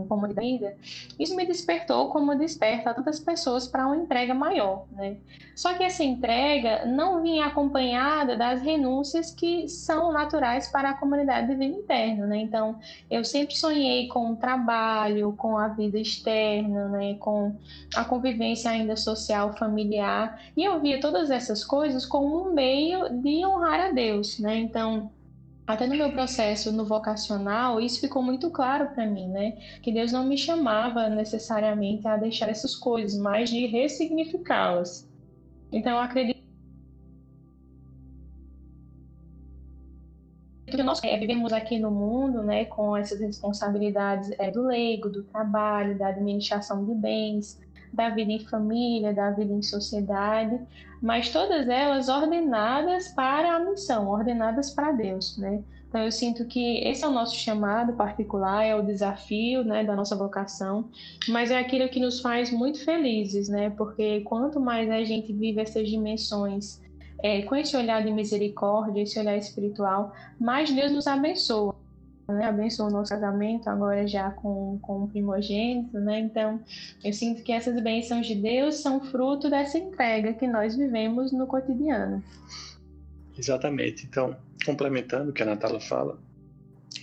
comunidade, 0.06 0.74
isso 1.18 1.34
me 1.36 1.46
despertou 1.46 2.08
como 2.10 2.34
desperta 2.34 2.94
tantas 2.94 3.20
pessoas 3.20 3.66
para 3.66 3.86
uma 3.86 3.96
entrega 3.96 4.34
maior, 4.34 4.86
né? 4.92 5.16
Só 5.54 5.72
que 5.72 5.82
essa 5.82 6.04
entrega 6.04 6.84
não 6.84 7.22
vinha 7.22 7.46
acompanhada 7.46 8.36
das 8.36 8.60
renúncias 8.60 9.30
que 9.30 9.68
são 9.68 10.12
naturais 10.12 10.68
para 10.68 10.90
a 10.90 10.94
comunidade 10.94 11.46
de 11.46 11.54
vida 11.54 11.76
interna, 11.76 12.26
né? 12.26 12.38
Então, 12.38 12.78
eu 13.10 13.24
sempre 13.24 13.56
sonhei 13.56 14.06
com 14.08 14.32
o 14.32 14.36
trabalho, 14.36 15.32
com 15.36 15.56
a 15.56 15.68
vida 15.68 15.98
externa, 15.98 16.88
né? 16.88 17.14
Com 17.14 17.56
a 17.94 18.04
convivência 18.04 18.70
ainda 18.70 18.96
social, 18.96 19.54
familiar, 19.56 20.40
e 20.56 20.62
eu 20.64 20.80
via 20.80 21.00
todas 21.00 21.30
essas 21.30 21.64
coisas 21.64 22.04
como 22.04 22.48
um 22.48 22.52
meio 22.52 23.08
de 23.08 23.44
honrar 23.46 23.80
a 23.80 23.90
Deus, 23.92 24.38
né? 24.38 24.58
Então, 24.58 25.10
até 25.66 25.86
no 25.86 25.96
meu 25.96 26.12
processo 26.12 26.70
no 26.70 26.84
vocacional, 26.84 27.80
isso 27.80 28.00
ficou 28.00 28.22
muito 28.22 28.50
claro 28.50 28.88
para 28.94 29.04
mim, 29.04 29.28
né? 29.28 29.52
Que 29.82 29.92
Deus 29.92 30.12
não 30.12 30.24
me 30.24 30.38
chamava 30.38 31.08
necessariamente 31.08 32.06
a 32.06 32.16
deixar 32.16 32.48
essas 32.48 32.76
coisas, 32.76 33.18
mas 33.18 33.50
de 33.50 33.66
ressignificá-las. 33.66 35.08
Então, 35.72 35.92
eu 35.92 35.98
acredito 35.98 36.36
que 40.66 40.82
nós 40.82 41.02
é, 41.02 41.16
vivemos 41.18 41.52
aqui 41.52 41.78
no 41.78 41.90
mundo, 41.90 42.42
né, 42.42 42.64
com 42.64 42.96
essas 42.96 43.20
responsabilidades 43.20 44.30
é, 44.38 44.50
do 44.50 44.66
leigo, 44.66 45.08
do 45.08 45.22
trabalho, 45.24 45.96
da 45.96 46.08
administração 46.08 46.84
de 46.84 46.94
bens, 46.94 47.60
da 47.96 48.10
vida 48.10 48.30
em 48.30 48.38
família, 48.40 49.14
da 49.14 49.30
vida 49.30 49.52
em 49.52 49.62
sociedade, 49.62 50.60
mas 51.00 51.30
todas 51.30 51.66
elas 51.66 52.08
ordenadas 52.08 53.08
para 53.08 53.56
a 53.56 53.58
missão, 53.58 54.08
ordenadas 54.08 54.70
para 54.70 54.92
Deus, 54.92 55.38
né? 55.38 55.62
Então 55.88 56.02
eu 56.02 56.12
sinto 56.12 56.44
que 56.44 56.78
esse 56.86 57.02
é 57.04 57.08
o 57.08 57.10
nosso 57.10 57.34
chamado 57.36 57.94
particular, 57.94 58.62
é 58.64 58.74
o 58.76 58.82
desafio, 58.82 59.64
né, 59.64 59.82
da 59.82 59.96
nossa 59.96 60.14
vocação, 60.14 60.90
mas 61.28 61.50
é 61.50 61.58
aquilo 61.58 61.88
que 61.88 61.98
nos 61.98 62.20
faz 62.20 62.50
muito 62.50 62.84
felizes, 62.84 63.48
né? 63.48 63.70
Porque 63.70 64.20
quanto 64.20 64.60
mais 64.60 64.90
a 64.90 65.02
gente 65.02 65.32
vive 65.32 65.60
essas 65.60 65.88
dimensões 65.88 66.82
é, 67.22 67.40
com 67.42 67.56
esse 67.56 67.74
olhar 67.74 68.04
de 68.04 68.12
misericórdia, 68.12 69.00
esse 69.00 69.18
olhar 69.18 69.38
espiritual, 69.38 70.12
mais 70.38 70.70
Deus 70.70 70.92
nos 70.92 71.06
abençoa. 71.06 71.85
Né? 72.28 72.44
Abençoa 72.44 72.86
o 72.86 72.90
nosso 72.90 73.10
casamento 73.10 73.68
agora 73.68 74.06
já 74.06 74.30
com, 74.30 74.78
com 74.82 75.04
o 75.04 75.08
primogênito, 75.08 75.98
né? 76.00 76.18
Então, 76.18 76.60
eu 77.04 77.12
sinto 77.12 77.42
que 77.42 77.52
essas 77.52 77.80
bênçãos 77.80 78.26
de 78.26 78.34
Deus 78.34 78.76
são 78.76 79.00
fruto 79.00 79.48
dessa 79.48 79.78
entrega 79.78 80.34
que 80.34 80.46
nós 80.46 80.76
vivemos 80.76 81.32
no 81.32 81.46
cotidiano. 81.46 82.22
Exatamente. 83.38 84.06
Então, 84.06 84.36
complementando 84.64 85.30
o 85.30 85.32
que 85.32 85.42
a 85.42 85.46
Natália 85.46 85.78
fala, 85.78 86.18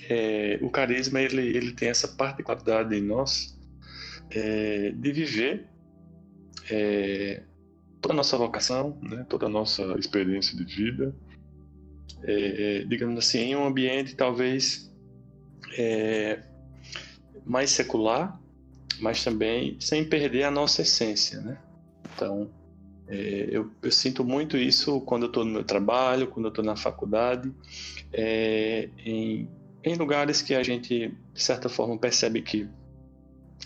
é, 0.10 0.60
o 0.62 0.70
carisma 0.70 1.22
ele, 1.22 1.42
ele 1.42 1.72
tem 1.72 1.89
essa 1.89 2.08
particularidade 2.08 2.94
em 2.94 3.01
nós 3.01 3.58
é, 4.32 4.92
de 4.92 5.12
viver 5.12 5.68
é, 6.70 7.44
toda 8.01 8.13
a 8.13 8.18
nossa 8.18 8.38
vocação, 8.38 8.98
né, 9.01 9.25
toda 9.30 9.46
a 9.46 9.50
nossa 9.50 9.82
experiência 9.98 10.58
de 10.58 10.65
vida, 10.65 11.15
é, 12.24 12.82
é, 12.82 12.86
digamos 12.86 13.18
assim, 13.18 13.39
em 13.39 13.56
um 13.56 13.65
ambiente 13.65 14.15
talvez 14.15 14.92
é, 15.77 16.39
mais 17.46 17.72
secular, 17.72 18.39
mas 19.00 19.24
também 19.24 19.77
sem 19.80 20.03
perder 20.06 20.44
a 20.44 20.51
nossa 20.51 20.82
essência, 20.82 21.42
né? 21.42 21.58
Então, 22.13 22.50
é, 23.08 23.48
eu, 23.50 23.70
eu, 23.82 23.92
sinto 23.92 24.24
muito 24.24 24.58
isso 24.58 25.01
quando 25.01 25.24
eu 25.24 25.27
estou 25.27 25.44
no 25.44 25.51
meu 25.51 25.63
trabalho, 25.63 26.27
quando 26.27 26.46
eu 26.46 26.50
estou 26.50 26.63
na 26.63 26.75
faculdade, 26.75 27.51
é, 28.12 28.89
em, 29.06 29.50
em 29.84 29.96
lugares 29.96 30.42
que 30.42 30.56
a 30.56 30.63
gente, 30.63 31.13
de 31.34 31.44
certa 31.44 31.68
forma, 31.68 31.98
percebe 31.98 32.42
que 32.42 32.70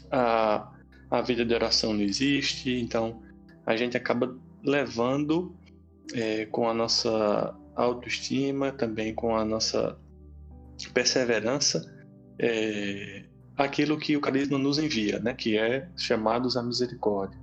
a, 0.10 0.72
a 1.12 1.22
vida 1.22 1.46
de 1.46 1.54
oração 1.54 1.94
não 1.94 2.02
existe, 2.02 2.72
então 2.80 3.22
a 3.66 3.76
gente 3.76 3.96
acaba 3.96 4.36
levando 4.64 5.56
é, 6.14 6.46
com 6.46 6.68
a 6.70 6.74
nossa 6.74 7.56
autoestima, 7.76 8.72
também 8.72 9.14
com 9.14 9.36
a 9.36 9.46
nossa 9.46 9.98
perseverança, 10.94 11.97
é, 12.39 13.24
aquilo 13.56 13.98
que 13.98 14.15
o 14.15 14.22
carisma 14.22 14.58
nos 14.58 14.77
envia, 14.77 15.20
né, 15.20 15.34
que 15.34 15.58
é 15.58 15.89
chamados 15.98 16.56
à 16.56 16.63
misericórdia, 16.63 17.39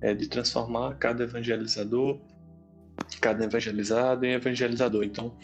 é 0.00 0.14
de 0.14 0.28
transformar 0.28 0.94
cada 0.94 1.24
evangelizador, 1.24 2.18
cada 3.20 3.44
evangelizado 3.44 4.24
em 4.24 4.32
evangelizador. 4.32 5.04
Então, 5.04 5.36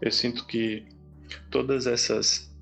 eu 0.00 0.12
sinto 0.12 0.46
que 0.46 0.86
todas 1.50 1.86
essas, 1.86 2.54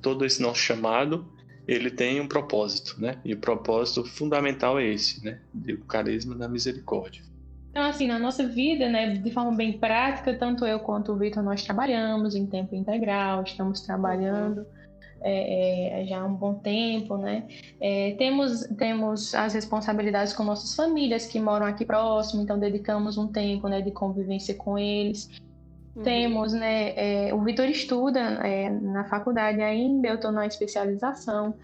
todo 0.00 0.24
esse 0.24 0.40
nosso 0.40 0.60
chamado 0.60 1.26
ele 1.66 1.90
tem 1.90 2.20
um 2.20 2.26
propósito, 2.26 3.00
né? 3.00 3.18
E 3.24 3.34
o 3.34 3.38
propósito 3.38 4.04
fundamental 4.04 4.78
é 4.78 4.86
esse, 4.86 5.24
né? 5.24 5.40
O 5.54 5.84
carisma 5.84 6.34
da 6.34 6.48
misericórdia. 6.48 7.22
Então, 7.70 7.84
assim, 7.84 8.06
na 8.06 8.18
nossa 8.18 8.46
vida, 8.46 8.88
né, 8.88 9.14
de 9.16 9.30
forma 9.30 9.52
bem 9.52 9.78
prática, 9.78 10.34
tanto 10.34 10.66
eu 10.66 10.78
quanto 10.80 11.12
o 11.12 11.16
Vitor, 11.16 11.42
nós 11.42 11.62
trabalhamos 11.64 12.34
em 12.34 12.46
tempo 12.46 12.74
integral, 12.74 13.42
estamos 13.44 13.80
trabalhando 13.80 14.60
é, 14.60 14.81
é, 15.24 16.04
já 16.06 16.20
há 16.20 16.24
um 16.24 16.34
bom 16.34 16.54
tempo, 16.54 17.16
né? 17.16 17.44
É, 17.80 18.14
temos, 18.18 18.62
temos 18.78 19.34
as 19.34 19.54
responsabilidades 19.54 20.32
com 20.32 20.44
nossas 20.44 20.74
famílias 20.74 21.26
que 21.26 21.40
moram 21.40 21.66
aqui 21.66 21.84
próximo, 21.84 22.42
então 22.42 22.58
dedicamos 22.58 23.18
um 23.18 23.26
tempo, 23.26 23.68
né, 23.68 23.80
de 23.80 23.90
convivência 23.90 24.54
com 24.54 24.78
eles. 24.78 25.30
Uhum. 25.94 26.02
Temos, 26.02 26.52
né, 26.52 26.92
é, 27.28 27.34
o 27.34 27.42
Vitor 27.42 27.66
estuda 27.66 28.20
é, 28.20 28.70
na 28.70 29.04
faculdade 29.04 29.60
ainda, 29.60 30.08
eu 30.08 30.14
estou 30.16 30.32
na 30.32 30.46
especialização. 30.46 31.54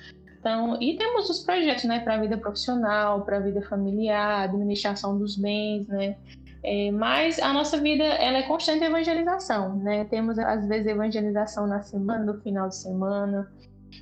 Então, 0.41 0.81
e 0.81 0.97
temos 0.97 1.29
os 1.29 1.41
projetos, 1.41 1.85
né, 1.85 2.00
para 2.00 2.15
a 2.15 2.19
vida 2.19 2.37
profissional, 2.37 3.23
para 3.23 3.38
a 3.38 3.41
vida 3.41 3.61
familiar, 3.62 4.45
administração 4.45 5.19
dos 5.19 5.37
bens, 5.37 5.87
né? 5.88 6.17
É, 6.62 6.91
mas 6.91 7.38
a 7.38 7.53
nossa 7.53 7.79
vida 7.79 8.03
ela 8.03 8.38
é 8.38 8.43
constante 8.43 8.85
evangelização, 8.85 9.77
né? 9.77 10.05
Temos 10.07 10.38
às 10.38 10.67
vezes 10.67 10.87
evangelização 10.87 11.67
na 11.67 11.83
semana, 11.83 12.25
no 12.25 12.41
final 12.41 12.69
de 12.69 12.77
semana, 12.77 13.49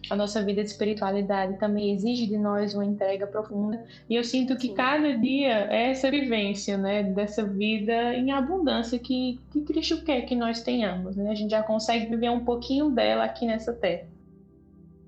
a 0.08 0.16
nossa 0.16 0.42
vida 0.42 0.62
de 0.62 0.70
espiritualidade 0.70 1.58
também 1.58 1.92
exige 1.92 2.26
de 2.26 2.38
nós 2.38 2.74
uma 2.74 2.84
entrega 2.84 3.26
profunda. 3.26 3.84
E 4.08 4.14
eu 4.14 4.24
sinto 4.24 4.56
que 4.56 4.68
Sim. 4.68 4.74
cada 4.74 5.16
dia 5.16 5.68
é 5.70 5.90
essa 5.90 6.10
vivência, 6.10 6.78
né, 6.78 7.02
dessa 7.02 7.44
vida 7.44 8.14
em 8.14 8.30
abundância 8.30 8.98
que, 8.98 9.38
que 9.50 9.62
Cristo 9.62 10.02
quer 10.02 10.22
que 10.22 10.34
nós 10.34 10.62
tenhamos, 10.62 11.16
né? 11.16 11.30
A 11.30 11.34
gente 11.34 11.50
já 11.50 11.62
consegue 11.62 12.06
viver 12.06 12.30
um 12.30 12.44
pouquinho 12.44 12.90
dela 12.90 13.24
aqui 13.24 13.46
nessa 13.46 13.72
terra. 13.72 14.06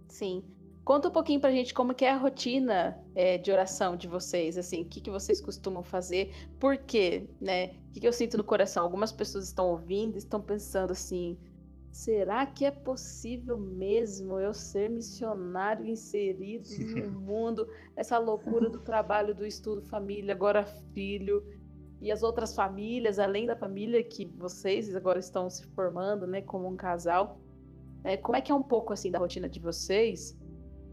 Sim. 0.09 0.43
Conta 0.89 1.09
um 1.09 1.11
pouquinho 1.11 1.39
pra 1.39 1.51
gente 1.51 1.75
como 1.75 1.93
que 1.93 2.03
é 2.03 2.11
a 2.13 2.17
rotina 2.17 2.99
é, 3.15 3.37
de 3.37 3.53
oração 3.53 3.95
de 3.95 4.09
vocês, 4.09 4.57
assim, 4.57 4.81
o 4.81 4.85
que, 4.87 5.03
que 5.03 5.11
vocês 5.11 5.39
costumam 5.39 5.83
fazer, 5.83 6.33
por 6.59 6.79
quê, 6.79 7.29
né? 7.39 7.67
O 7.67 7.93
que, 7.93 8.01
que 8.01 8.09
eu 8.09 8.13
sinto 8.13 8.39
no 8.39 8.43
coração? 8.43 8.85
Algumas 8.85 9.13
pessoas 9.13 9.45
estão 9.45 9.69
ouvindo, 9.69 10.17
estão 10.17 10.41
pensando 10.41 10.93
assim, 10.93 11.37
Será 11.91 12.47
que 12.47 12.65
é 12.65 12.71
possível 12.71 13.59
mesmo 13.59 14.41
eu 14.41 14.55
ser 14.55 14.89
missionário 14.89 15.87
inserido 15.87 16.67
no 17.13 17.21
mundo? 17.21 17.69
Essa 17.95 18.17
loucura 18.17 18.71
do 18.71 18.81
trabalho, 18.81 19.35
do 19.35 19.45
estudo, 19.45 19.83
família, 19.83 20.33
agora 20.33 20.65
filho 20.95 21.45
e 22.01 22.11
as 22.11 22.23
outras 22.23 22.55
famílias, 22.55 23.19
além 23.19 23.45
da 23.45 23.55
família 23.55 24.03
que 24.03 24.25
vocês 24.25 24.97
agora 24.97 25.19
estão 25.19 25.51
se 25.51 25.67
formando, 25.67 26.27
né, 26.27 26.41
como 26.41 26.67
um 26.67 26.77
casal. 26.77 27.39
É, 28.03 28.17
como 28.17 28.37
é 28.37 28.41
que 28.41 28.51
é 28.51 28.55
um 28.55 28.63
pouco 28.63 28.95
assim 28.95 29.11
da 29.11 29.19
rotina 29.19 29.51
de 29.51 29.61
vocês 29.61 30.35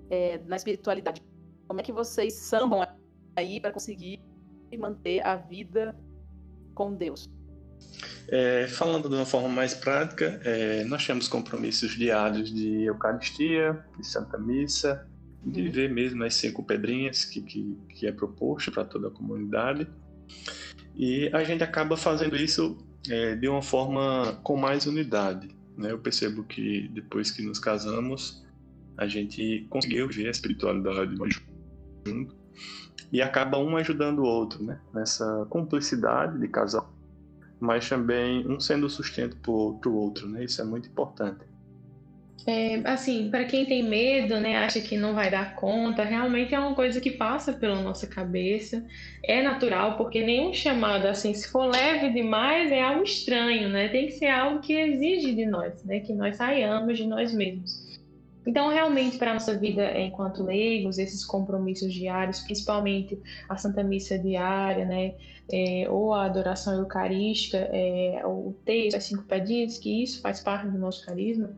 é, 0.09 0.39
na 0.45 0.55
espiritualidade? 0.55 1.21
Como 1.67 1.79
é 1.79 1.83
que 1.83 1.91
vocês 1.91 2.33
sambam 2.33 2.85
aí 3.35 3.59
para 3.59 3.71
conseguir 3.71 4.21
manter 4.77 5.25
a 5.25 5.35
vida 5.37 5.95
com 6.73 6.93
Deus? 6.93 7.29
É, 8.27 8.67
falando 8.67 9.07
de 9.07 9.15
uma 9.15 9.25
forma 9.25 9.47
mais 9.47 9.73
prática, 9.73 10.39
é, 10.43 10.83
nós 10.83 11.05
temos 11.05 11.27
compromissos 11.27 11.91
diários 11.91 12.51
de 12.51 12.83
Eucaristia, 12.83 13.85
de 13.97 14.05
Santa 14.05 14.37
Missa, 14.37 15.07
de 15.45 15.61
uhum. 15.61 15.71
ver 15.71 15.89
mesmo 15.89 16.23
as 16.23 16.33
cinco 16.33 16.63
pedrinhas 16.63 17.23
que, 17.23 17.41
que, 17.41 17.77
que 17.89 18.07
é 18.07 18.11
proposto 18.11 18.71
para 18.71 18.83
toda 18.83 19.07
a 19.07 19.11
comunidade. 19.11 19.87
E 20.95 21.29
a 21.33 21.43
gente 21.43 21.63
acaba 21.63 21.95
fazendo 21.95 22.35
isso 22.35 22.77
é, 23.09 23.35
de 23.35 23.47
uma 23.47 23.61
forma 23.61 24.39
com 24.43 24.57
mais 24.57 24.87
unidade. 24.87 25.55
Né? 25.77 25.91
Eu 25.91 25.99
percebo 25.99 26.43
que 26.43 26.87
depois 26.89 27.29
que 27.29 27.43
nos 27.43 27.59
casamos, 27.59 28.44
a 28.97 29.07
gente 29.07 29.65
conseguiu 29.69 30.07
ver 30.07 30.27
a 30.27 30.31
espiritualidade 30.31 31.15
junto 32.05 32.35
e 33.11 33.21
acaba 33.21 33.57
um 33.57 33.77
ajudando 33.77 34.19
o 34.19 34.25
outro, 34.25 34.63
né? 34.63 34.79
Nessa 34.93 35.45
cumplicidade 35.49 36.39
de 36.39 36.47
casal 36.47 36.95
mas 37.59 37.87
também 37.87 38.45
um 38.47 38.59
sendo 38.59 38.89
sustento 38.89 39.37
para 39.37 39.89
o 39.89 39.95
outro, 39.95 40.27
né? 40.27 40.43
Isso 40.43 40.61
é 40.61 40.65
muito 40.65 40.89
importante. 40.89 41.45
É, 42.47 42.79
assim, 42.85 43.31
para 43.31 43.43
quem 43.45 43.65
tem 43.65 43.81
medo, 43.81 44.39
né, 44.39 44.57
acha 44.57 44.79
que 44.79 44.95
não 44.95 45.15
vai 45.15 45.31
dar 45.31 45.55
conta, 45.55 46.03
realmente 46.03 46.53
é 46.53 46.59
uma 46.59 46.75
coisa 46.75 47.01
que 47.01 47.09
passa 47.09 47.51
pela 47.51 47.81
nossa 47.81 48.05
cabeça. 48.05 48.85
É 49.23 49.41
natural, 49.41 49.97
porque 49.97 50.23
nenhum 50.23 50.53
chamado 50.53 51.07
assim, 51.07 51.33
se 51.33 51.47
for 51.49 51.65
leve 51.65 52.11
demais, 52.11 52.71
é 52.71 52.83
algo 52.83 53.03
estranho, 53.03 53.67
né? 53.69 53.87
Tem 53.89 54.05
que 54.05 54.11
ser 54.11 54.27
algo 54.27 54.59
que 54.59 54.73
exige 54.73 55.33
de 55.33 55.45
nós, 55.45 55.83
né, 55.83 56.01
que 56.01 56.13
nós 56.13 56.35
saiamos 56.35 56.97
de 56.97 57.07
nós 57.07 57.33
mesmos. 57.33 57.83
Então, 58.45 58.69
realmente, 58.69 59.17
para 59.17 59.31
a 59.31 59.33
nossa 59.33 59.57
vida 59.57 59.99
enquanto 59.99 60.43
leigos, 60.43 60.97
esses 60.97 61.25
compromissos 61.25 61.93
diários, 61.93 62.41
principalmente 62.41 63.19
a 63.49 63.57
Santa 63.57 63.83
Missa 63.83 64.19
diária, 64.19 64.85
né, 64.85 65.15
é, 65.51 65.87
ou 65.89 66.13
a 66.13 66.25
adoração 66.25 66.77
eucarística, 66.77 67.57
é, 67.57 68.21
o 68.25 68.55
texto, 68.63 68.97
as 68.97 69.03
cinco 69.03 69.23
pedidos, 69.23 69.77
que 69.77 70.03
isso 70.03 70.21
faz 70.21 70.41
parte 70.41 70.67
do 70.67 70.77
nosso 70.77 71.05
carisma, 71.05 71.55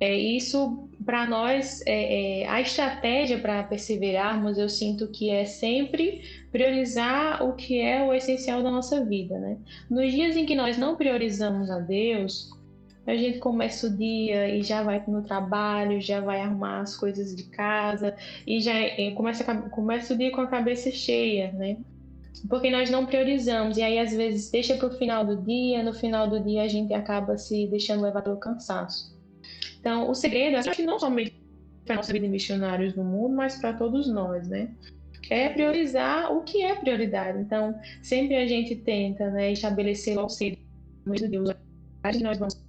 é, 0.00 0.14
isso, 0.14 0.88
para 1.04 1.26
nós, 1.26 1.80
é, 1.86 2.42
é, 2.42 2.48
a 2.48 2.60
estratégia 2.60 3.38
para 3.38 3.62
perseverarmos, 3.62 4.58
eu 4.58 4.68
sinto 4.68 5.08
que 5.08 5.30
é 5.30 5.44
sempre 5.44 6.22
priorizar 6.50 7.42
o 7.42 7.54
que 7.54 7.80
é 7.80 8.02
o 8.04 8.12
essencial 8.12 8.62
da 8.62 8.70
nossa 8.70 9.04
vida, 9.04 9.38
né? 9.38 9.56
Nos 9.88 10.12
dias 10.12 10.36
em 10.36 10.44
que 10.44 10.54
nós 10.54 10.76
não 10.76 10.96
priorizamos 10.96 11.70
a 11.70 11.78
Deus, 11.78 12.50
A 13.06 13.14
gente 13.14 13.38
começa 13.38 13.86
o 13.86 13.96
dia 13.96 14.48
e 14.48 14.62
já 14.62 14.82
vai 14.82 15.02
no 15.06 15.22
trabalho, 15.22 16.00
já 16.00 16.20
vai 16.20 16.40
arrumar 16.40 16.80
as 16.80 16.96
coisas 16.96 17.34
de 17.34 17.44
casa 17.44 18.16
e 18.46 18.60
já 18.60 18.72
eh, 18.74 19.10
começa, 19.10 19.44
começa 19.68 20.14
o 20.14 20.16
dia 20.16 20.30
com 20.30 20.40
a 20.40 20.46
cabeça 20.46 20.90
cheia, 20.90 21.52
né? 21.52 21.76
Porque 22.48 22.70
nós 22.70 22.90
não 22.90 23.06
priorizamos 23.06 23.76
e 23.76 23.82
aí 23.82 23.98
às 23.98 24.12
vezes 24.12 24.50
deixa 24.50 24.76
para 24.76 24.88
o 24.88 24.98
final 24.98 25.24
do 25.24 25.36
dia, 25.36 25.82
no 25.82 25.92
final 25.92 26.28
do 26.28 26.40
dia 26.40 26.62
a 26.62 26.68
gente 26.68 26.92
acaba 26.94 27.36
se 27.36 27.66
deixando 27.66 28.02
levar 28.02 28.22
pelo 28.22 28.38
cansaço. 28.38 29.14
Então, 29.78 30.10
o 30.10 30.14
segredo, 30.14 30.56
acho 30.56 30.70
que 30.70 30.82
não 30.82 30.98
somente 30.98 31.44
para 31.84 31.96
nossa 31.96 32.12
vida 32.12 32.24
de 32.24 32.32
missionários 32.32 32.94
no 32.96 33.04
mundo, 33.04 33.34
mas 33.34 33.56
para 33.56 33.74
todos 33.74 34.08
nós, 34.08 34.48
né? 34.48 34.70
É 35.30 35.48
priorizar 35.50 36.32
o 36.32 36.42
que 36.42 36.62
é 36.62 36.74
prioridade. 36.74 37.38
Então, 37.38 37.78
sempre 38.02 38.36
a 38.36 38.46
gente 38.46 38.76
tenta 38.76 39.30
né, 39.30 39.52
estabelecer 39.52 40.16
logo 40.16 40.30
cedo 40.30 40.58
de 41.06 41.28
Deus, 41.28 41.54
nós 42.22 42.38
vamos 42.38 42.63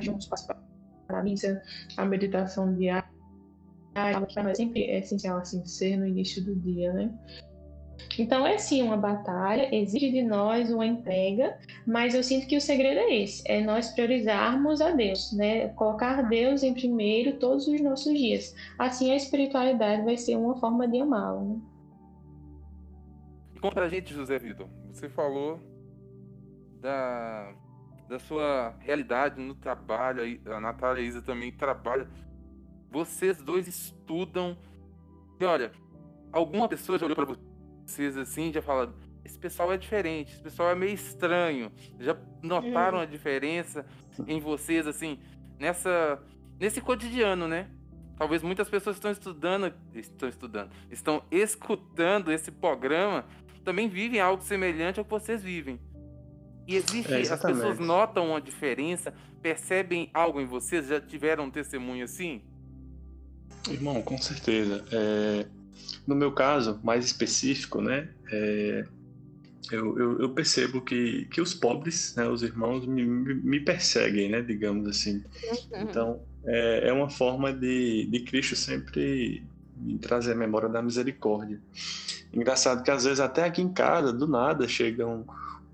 juntos 0.00 0.26
para 0.26 0.56
a 1.08 1.24
a 1.96 2.04
meditação 2.04 2.74
diária, 2.74 3.08
nós 4.42 4.56
sempre 4.56 4.84
é 4.84 4.98
essencial 4.98 5.38
assim 5.38 5.64
ser 5.64 5.96
no 5.96 6.06
início 6.06 6.44
do 6.44 6.54
dia, 6.54 6.92
né? 6.92 7.12
Então 8.18 8.46
é 8.46 8.58
sim 8.58 8.82
uma 8.82 8.96
batalha, 8.96 9.74
exige 9.74 10.10
de 10.10 10.22
nós 10.22 10.70
uma 10.70 10.86
entrega, 10.86 11.56
mas 11.86 12.14
eu 12.14 12.22
sinto 12.22 12.46
que 12.46 12.56
o 12.56 12.60
segredo 12.60 12.98
é 12.98 13.16
esse, 13.16 13.42
é 13.46 13.62
nós 13.62 13.90
priorizarmos 13.90 14.80
a 14.80 14.90
Deus, 14.90 15.32
né? 15.32 15.68
Colocar 15.68 16.28
Deus 16.28 16.62
em 16.62 16.74
primeiro 16.74 17.38
todos 17.38 17.66
os 17.66 17.80
nossos 17.80 18.12
dias. 18.12 18.54
Assim 18.78 19.12
a 19.12 19.16
espiritualidade 19.16 20.02
vai 20.02 20.16
ser 20.16 20.36
uma 20.36 20.56
forma 20.58 20.86
de 20.86 21.00
amá-lo. 21.00 21.54
Né? 21.54 21.60
Conta 23.60 23.82
a 23.82 23.88
gente, 23.88 24.12
José 24.14 24.38
Vitor. 24.38 24.68
Você 24.92 25.08
falou 25.08 25.60
da, 26.80 27.52
da 28.08 28.18
sua 28.18 28.74
realidade 28.80 29.40
no 29.40 29.54
trabalho, 29.54 30.22
a 30.46 30.60
Natália 30.60 31.02
e 31.02 31.04
a 31.04 31.08
Isa 31.08 31.22
também 31.22 31.52
trabalham. 31.52 32.06
Vocês 32.90 33.42
dois 33.42 33.68
estudam. 33.68 34.56
E 35.38 35.44
olha, 35.44 35.70
alguma 36.32 36.68
pessoa 36.68 36.98
já 36.98 37.04
olhou 37.04 37.16
para 37.16 37.36
vocês 37.84 38.16
assim 38.16 38.48
e 38.48 38.52
já 38.52 38.62
fala: 38.62 38.94
esse 39.24 39.38
pessoal 39.38 39.72
é 39.72 39.76
diferente, 39.76 40.32
esse 40.32 40.42
pessoal 40.42 40.70
é 40.70 40.74
meio 40.74 40.94
estranho. 40.94 41.70
Já 42.00 42.16
notaram 42.42 42.98
a 42.98 43.04
diferença 43.04 43.84
em 44.26 44.40
vocês, 44.40 44.86
assim, 44.86 45.18
nessa 45.58 46.22
nesse 46.58 46.80
cotidiano, 46.80 47.46
né? 47.46 47.70
Talvez 48.16 48.42
muitas 48.42 48.68
pessoas 48.68 48.96
estão 48.96 49.12
estudando, 49.12 49.72
estão 49.94 50.28
estudando, 50.28 50.70
estão 50.90 51.22
escutando 51.30 52.32
esse 52.32 52.50
programa 52.50 53.24
também 53.68 53.86
vivem 53.86 54.18
algo 54.18 54.42
semelhante 54.42 54.98
ao 54.98 55.04
que 55.04 55.10
vocês 55.10 55.42
vivem. 55.42 55.78
E 56.68 56.76
existe, 56.76 57.10
é, 57.10 57.22
as 57.22 57.40
pessoas 57.40 57.78
notam 57.78 58.28
uma 58.28 58.42
diferença, 58.42 59.14
percebem 59.40 60.10
algo 60.12 60.38
em 60.38 60.44
vocês, 60.44 60.86
já 60.86 61.00
tiveram 61.00 61.44
um 61.44 61.50
testemunho 61.50 62.04
assim? 62.04 62.42
Irmão, 63.70 64.02
com 64.02 64.18
certeza. 64.18 64.84
É, 64.92 65.46
no 66.06 66.14
meu 66.14 66.30
caso, 66.30 66.78
mais 66.84 67.06
específico, 67.06 67.80
né, 67.80 68.10
é, 68.30 68.84
eu, 69.72 69.98
eu, 69.98 70.20
eu, 70.20 70.28
percebo 70.30 70.82
que, 70.82 71.24
que 71.30 71.40
os 71.40 71.54
pobres, 71.54 72.14
né, 72.14 72.28
os 72.28 72.42
irmãos, 72.42 72.84
me, 72.84 73.02
me 73.02 73.60
perseguem, 73.60 74.28
né, 74.28 74.42
digamos 74.42 74.86
assim. 74.86 75.24
Uhum. 75.72 75.80
Então, 75.80 76.22
é, 76.44 76.88
é 76.88 76.92
uma 76.92 77.08
forma 77.08 77.50
de, 77.50 78.04
de 78.10 78.20
Cristo 78.20 78.54
sempre 78.54 79.42
me 79.74 79.98
trazer 79.98 80.32
a 80.32 80.36
memória 80.36 80.68
da 80.68 80.82
misericórdia. 80.82 81.58
Engraçado 82.30 82.82
que 82.82 82.90
às 82.90 83.04
vezes 83.04 83.20
até 83.20 83.44
aqui 83.44 83.62
em 83.62 83.72
casa, 83.72 84.12
do 84.12 84.26
nada, 84.26 84.68
chega 84.68 85.06
um, 85.06 85.24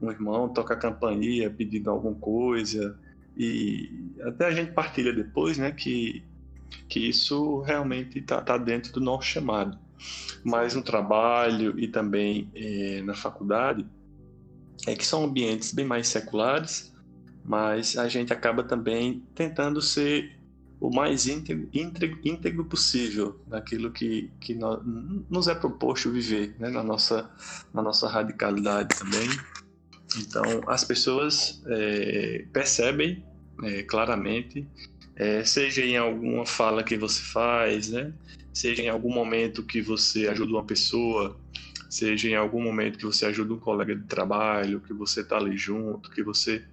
um 0.05 0.11
irmão, 0.11 0.49
toca 0.49 0.75
a 0.75 0.77
campainha 0.77 1.51
pedindo 1.51 1.91
alguma 1.91 2.15
coisa, 2.15 2.99
e 3.37 4.13
até 4.23 4.47
a 4.47 4.51
gente 4.51 4.73
partilha 4.73 5.13
depois, 5.13 5.59
né, 5.59 5.73
que, 5.73 6.23
que 6.89 7.01
isso 7.01 7.61
realmente 7.61 8.19
está 8.19 8.41
tá 8.41 8.57
dentro 8.57 8.93
do 8.93 9.01
nosso 9.01 9.27
chamado. 9.27 9.79
Mas 10.45 10.75
no 10.75 10.83
trabalho 10.83 11.79
e 11.79 11.89
também 11.89 12.51
eh, 12.55 13.03
na 13.03 13.15
faculdade, 13.15 13.87
é 14.87 14.95
que 14.95 15.07
são 15.07 15.25
ambientes 15.25 15.73
bem 15.73 15.85
mais 15.85 16.09
seculares, 16.09 16.93
mas 17.45 17.97
a 17.97 18.09
gente 18.09 18.33
acaba 18.33 18.63
também 18.63 19.23
tentando 19.35 19.81
ser 19.81 20.39
o 20.81 20.91
mais 20.95 21.27
íntegro, 21.27 21.69
íntegro, 21.73 22.65
possível 22.67 23.41
naquilo 23.47 23.91
que, 23.91 24.31
que 24.41 24.55
nos 25.31 25.49
é 25.49 25.55
proposto 25.55 26.11
viver, 26.11 26.55
né? 26.59 26.69
na, 26.69 26.83
nossa, 26.83 27.31
na 27.73 27.81
nossa 27.81 28.07
radicalidade 28.07 28.91
também. 28.99 29.29
Então, 30.19 30.43
as 30.67 30.85
pessoas 30.85 31.63
é, 31.67 32.45
percebem 32.53 33.25
é, 33.63 33.83
claramente, 33.83 34.67
é, 35.17 35.45
seja 35.45 35.85
em 35.85 35.97
alguma 35.97 36.45
fala 36.45 36.83
que 36.83 36.97
você 36.97 37.21
faz, 37.23 37.89
né? 37.89 38.13
seja 38.55 38.83
em 38.83 38.89
algum 38.89 39.13
momento 39.13 39.65
que 39.65 39.83
você 39.83 40.29
ajuda 40.29 40.53
uma 40.53 40.65
pessoa, 40.65 41.37
seja 41.91 42.29
em 42.29 42.37
algum 42.37 42.63
momento 42.63 42.99
que 42.99 43.05
você 43.05 43.27
ajuda 43.27 43.53
um 43.53 43.59
colega 43.59 43.97
de 43.97 44.05
trabalho, 44.05 44.81
que 44.81 44.95
você 44.95 45.21
está 45.21 45.37
ali 45.37 45.57
junto, 45.57 46.11
que 46.11 46.23
você 46.23 46.65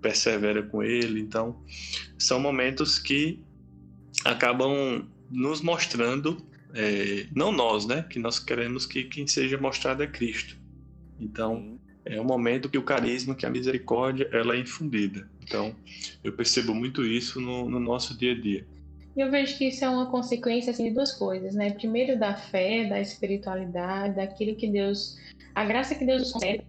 persevera 0.00 0.62
com 0.62 0.82
ele. 0.82 1.20
Então, 1.20 1.60
são 2.16 2.38
momentos 2.38 2.98
que 2.98 3.42
acabam 4.24 5.08
nos 5.28 5.60
mostrando, 5.60 6.36
é, 6.72 7.26
não 7.34 7.50
nós, 7.50 7.84
né? 7.84 8.02
Que 8.08 8.18
nós 8.18 8.38
queremos 8.38 8.86
que 8.86 9.04
quem 9.04 9.26
seja 9.26 9.58
mostrado 9.58 10.02
é 10.02 10.06
Cristo. 10.06 10.56
Então, 11.18 11.80
é 12.04 12.20
um 12.20 12.24
momento 12.24 12.68
que 12.68 12.78
o 12.78 12.82
carisma, 12.82 13.34
que 13.34 13.46
a 13.46 13.50
misericórdia, 13.50 14.28
ela 14.32 14.54
é 14.54 14.58
infundida. 14.58 15.28
Então, 15.42 15.74
eu 16.22 16.32
percebo 16.32 16.74
muito 16.74 17.04
isso 17.04 17.40
no, 17.40 17.68
no 17.68 17.80
nosso 17.80 18.16
dia 18.16 18.32
a 18.32 18.40
dia. 18.40 18.66
Eu 19.16 19.30
vejo 19.30 19.56
que 19.56 19.68
isso 19.68 19.84
é 19.84 19.88
uma 19.88 20.06
consequência 20.06 20.70
assim, 20.72 20.84
de 20.84 20.90
duas 20.90 21.12
coisas, 21.12 21.54
né? 21.54 21.70
Primeiro, 21.70 22.18
da 22.18 22.34
fé, 22.34 22.84
da 22.84 23.00
espiritualidade, 23.00 24.16
daquilo 24.16 24.56
que 24.56 24.68
Deus, 24.68 25.16
a 25.54 25.64
graça 25.64 25.94
que 25.94 26.04
Deus 26.04 26.22
nos 26.22 26.32
concede 26.32 26.64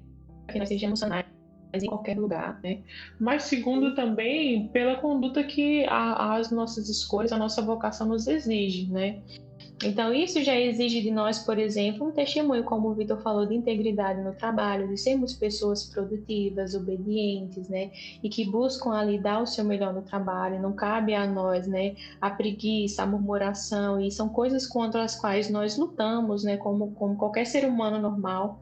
para 0.45 0.54
que 0.54 0.60
nós 0.60 0.69
sejamos 0.69 1.00
sanados 1.00 1.36
em 1.74 1.88
qualquer 1.88 2.17
lugar, 2.17 2.60
né? 2.63 2.80
Mas 3.19 3.43
segundo 3.43 3.95
também 3.95 4.67
pela 4.67 4.95
conduta 4.98 5.43
que 5.43 5.86
a, 5.86 6.36
as 6.36 6.52
nossas 6.52 6.88
escolhas, 6.88 7.32
a 7.32 7.38
nossa 7.38 7.62
vocação 7.62 8.08
nos 8.08 8.28
exige, 8.28 8.91
né? 8.91 9.21
Então, 9.83 10.13
isso 10.13 10.41
já 10.41 10.55
exige 10.55 11.01
de 11.01 11.11
nós, 11.11 11.39
por 11.39 11.59
exemplo, 11.59 12.07
um 12.07 12.11
testemunho, 12.11 12.63
como 12.63 12.89
o 12.89 12.93
Vitor 12.93 13.21
falou, 13.21 13.45
de 13.45 13.55
integridade 13.55 14.21
no 14.21 14.33
trabalho, 14.33 14.88
de 14.88 14.97
sermos 14.97 15.33
pessoas 15.33 15.83
produtivas, 15.83 16.73
obedientes, 16.73 17.67
né? 17.67 17.91
E 18.23 18.29
que 18.29 18.49
buscam 18.49 18.91
ali 18.91 19.19
dar 19.19 19.41
o 19.41 19.45
seu 19.45 19.65
melhor 19.65 19.93
no 19.93 20.01
trabalho. 20.01 20.61
Não 20.61 20.71
cabe 20.73 21.13
a 21.13 21.27
nós, 21.27 21.67
né? 21.67 21.95
A 22.21 22.29
preguiça, 22.29 23.03
a 23.03 23.05
murmuração, 23.05 23.99
e 23.99 24.09
são 24.09 24.29
coisas 24.29 24.65
contra 24.65 25.03
as 25.03 25.15
quais 25.15 25.49
nós 25.49 25.77
lutamos, 25.77 26.43
né? 26.43 26.55
Como, 26.55 26.91
como 26.91 27.17
qualquer 27.17 27.45
ser 27.45 27.67
humano 27.67 27.99
normal. 27.99 28.61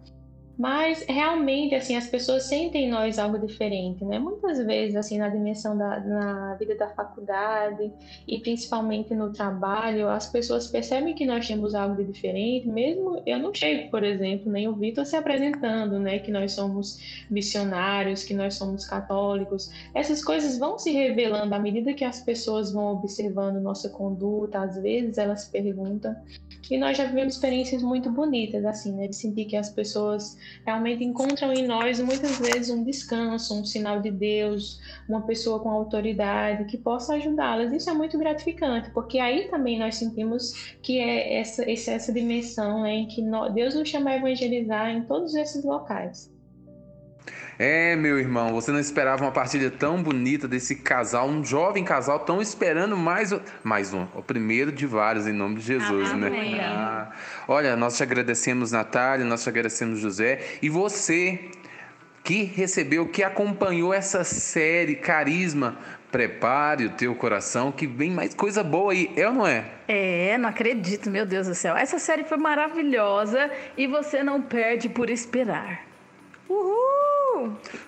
Mas 0.58 1.04
realmente, 1.08 1.74
assim, 1.74 1.96
as 1.96 2.08
pessoas 2.08 2.44
sentem 2.44 2.86
em 2.86 2.90
nós 2.90 3.18
algo 3.18 3.40
diferente, 3.40 4.06
né? 4.06 4.20
Muitas 4.20 4.64
vezes, 4.64 4.96
assim, 4.96 5.18
na 5.18 5.28
dimensão 5.28 5.76
da 5.76 6.00
na 6.00 6.54
vida 6.56 6.76
da 6.76 6.90
faculdade 6.90 7.92
e 8.28 8.40
principalmente 8.40 9.16
no 9.16 9.32
trabalho, 9.34 10.08
as 10.10 10.30
pessoas 10.30 10.68
percebem 10.68 11.16
que 11.16 11.26
nós 11.26 11.48
temos 11.48 11.74
algo 11.74 11.96
de 11.96 12.04
diferente, 12.04 12.68
mesmo 12.68 13.24
eu 13.26 13.40
não 13.40 13.52
chego, 13.54 13.90
por 13.90 14.04
exemplo, 14.04 14.52
nem 14.52 14.68
o 14.68 14.76
Vitor 14.76 15.06
se 15.08 15.16
apresentando, 15.16 16.00
né? 16.00 16.20
Que 16.20 16.32
nós 16.32 16.52
somos 16.52 17.26
missionários, 17.32 18.24
que 18.24 18.36
nós 18.36 18.54
somos 18.54 18.86
católicos. 18.86 19.72
Essas 19.96 20.24
coisas 20.24 20.60
vão 20.60 20.78
se 20.78 20.92
revelando 20.92 21.56
à 21.56 21.60
medida 21.60 21.96
que 21.96 22.04
as 22.06 22.22
pessoas 22.22 22.72
vão 22.72 22.94
observando 22.94 23.60
nossa 23.60 23.90
conduta, 23.90 24.60
às 24.60 24.78
vezes 24.78 25.18
elas 25.18 25.48
perguntam. 25.48 26.16
E 26.70 26.78
nós 26.78 26.96
já 26.96 27.06
vivemos 27.06 27.34
experiências 27.34 27.82
muito 27.82 28.12
bonitas, 28.12 28.64
assim, 28.66 28.94
né? 28.94 29.08
De 29.08 29.16
sentir 29.16 29.46
que 29.46 29.58
as 29.58 29.70
pessoas 29.70 30.38
realmente 30.66 31.04
encontram 31.04 31.54
em 31.54 31.66
nós 31.68 32.00
muitas 32.00 32.40
vezes 32.40 32.70
um 32.70 32.84
descanso, 32.84 33.60
um 33.60 33.66
sinal 33.66 34.02
de 34.02 34.12
Deus, 34.12 34.80
uma 35.08 35.22
pessoa 35.22 35.60
com 35.60 35.70
autoridade 35.70 36.66
que 36.66 36.78
possa 36.78 37.14
ajudá-las. 37.16 37.72
Isso 37.72 37.90
é 37.90 37.94
muito 37.94 38.18
gratificante, 38.18 38.90
porque 38.92 39.20
aí 39.20 39.48
também 39.50 39.78
nós 39.78 39.96
sentimos 39.96 40.76
que 40.82 41.00
é 41.00 41.40
essa, 41.40 41.70
essa 41.70 42.12
dimensão 42.12 42.82
né, 42.82 42.94
em 42.94 43.08
que 43.08 43.24
Deus 43.54 43.76
nos 43.76 43.88
chama 43.88 44.12
a 44.12 44.18
evangelizar 44.18 44.90
em 44.90 45.04
todos 45.04 45.36
esses 45.36 45.64
locais. 45.64 46.33
É, 47.58 47.96
meu 47.96 48.20
irmão, 48.20 48.52
você 48.52 48.72
não 48.72 48.80
esperava 48.80 49.24
uma 49.24 49.32
partilha 49.32 49.70
tão 49.70 50.02
bonita 50.02 50.48
desse 50.48 50.76
casal, 50.76 51.28
um 51.28 51.46
jovem 51.46 51.84
casal, 51.84 52.20
tão 52.20 52.42
esperando 52.42 52.98
mais 52.98 53.32
um, 53.32 53.40
mais 53.64 53.94
um, 53.94 54.08
o 54.16 54.24
primeiro 54.24 54.72
de 54.72 54.88
vários, 54.88 55.28
em 55.28 55.34
nome 55.34 55.56
de 55.56 55.62
Jesus, 55.62 56.14
né? 56.14 56.30
Né? 56.30 56.60
Ah, 56.62 57.12
olha, 57.48 57.76
nós 57.76 57.96
te 57.96 58.04
agradecemos, 58.04 58.72
Natália, 58.72 59.26
nós 59.26 59.44
te 59.44 59.50
agradecemos, 59.50 60.00
José, 60.00 60.42
e 60.62 60.70
você 60.70 61.52
que 62.24 62.44
recebeu, 62.44 63.08
que 63.08 63.22
acompanhou 63.22 63.94
essa 63.94 64.24
série 64.24 64.96
Carisma, 64.96 65.78
prepare 66.12 66.86
o 66.86 66.90
teu 66.92 67.14
coração 67.14 67.72
que 67.72 67.86
vem 67.86 68.12
mais 68.12 68.34
coisa 68.34 68.64
boa 68.64 68.94
aí, 68.94 69.12
é 69.16 69.28
ou 69.28 69.34
não 69.34 69.48
é? 69.48 69.66
É, 69.88 70.38
não 70.38 70.50
acredito, 70.50 71.10
meu 71.10 71.26
Deus 71.26 71.48
do 71.48 71.56
céu. 71.56 71.76
Essa 71.76 72.00
série 72.00 72.24
foi 72.24 72.38
maravilhosa 72.38 73.52
e 73.78 73.88
você 73.88 74.24
não 74.24 74.42
perde 74.42 74.90
por 74.90 75.10
esperar. 75.10 75.86
Uhul! 76.48 77.13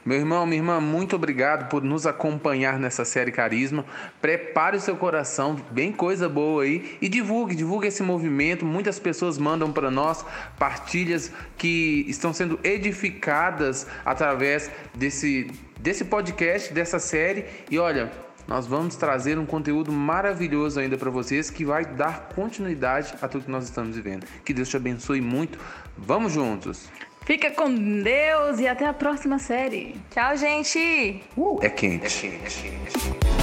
Meu 0.05 0.17
irmão, 0.17 0.45
minha 0.45 0.59
irmã, 0.59 0.79
muito 0.79 1.15
obrigado 1.15 1.69
por 1.69 1.83
nos 1.83 2.05
acompanhar 2.05 2.79
nessa 2.79 3.05
série 3.05 3.31
Carisma. 3.31 3.85
Prepare 4.21 4.77
o 4.77 4.81
seu 4.81 4.95
coração, 4.95 5.55
bem 5.71 5.91
coisa 5.91 6.27
boa 6.27 6.63
aí 6.63 6.97
e 7.01 7.09
divulgue, 7.09 7.55
divulgue 7.55 7.87
esse 7.87 8.03
movimento. 8.03 8.65
Muitas 8.65 8.99
pessoas 8.99 9.37
mandam 9.37 9.71
para 9.71 9.89
nós 9.91 10.25
partilhas 10.57 11.31
que 11.57 12.05
estão 12.07 12.33
sendo 12.33 12.59
edificadas 12.63 13.87
através 14.05 14.69
desse 14.93 15.47
desse 15.79 16.05
podcast, 16.05 16.73
dessa 16.73 16.97
série. 16.97 17.45
E 17.69 17.77
olha, 17.77 18.11
nós 18.47 18.67
vamos 18.67 18.95
trazer 18.95 19.37
um 19.39 19.45
conteúdo 19.45 19.91
maravilhoso 19.91 20.79
ainda 20.79 20.97
para 20.97 21.09
vocês 21.09 21.49
que 21.49 21.65
vai 21.65 21.85
dar 21.85 22.29
continuidade 22.35 23.13
a 23.21 23.27
tudo 23.27 23.45
que 23.45 23.51
nós 23.51 23.65
estamos 23.65 23.95
vivendo. 23.95 24.25
Que 24.43 24.53
Deus 24.53 24.69
te 24.69 24.77
abençoe 24.77 25.21
muito. 25.21 25.57
Vamos 25.97 26.33
juntos. 26.33 26.89
Fica 27.25 27.49
com 27.49 27.73
Deus 28.03 28.59
e 28.59 28.67
até 28.67 28.85
a 28.85 28.93
próxima 28.93 29.39
série. 29.39 29.95
Tchau, 30.11 30.37
gente! 30.37 31.23
Uh, 31.35 31.57
é 31.59 31.69
quente. 31.69 32.27
É 32.27 32.39
quente. 32.39 33.34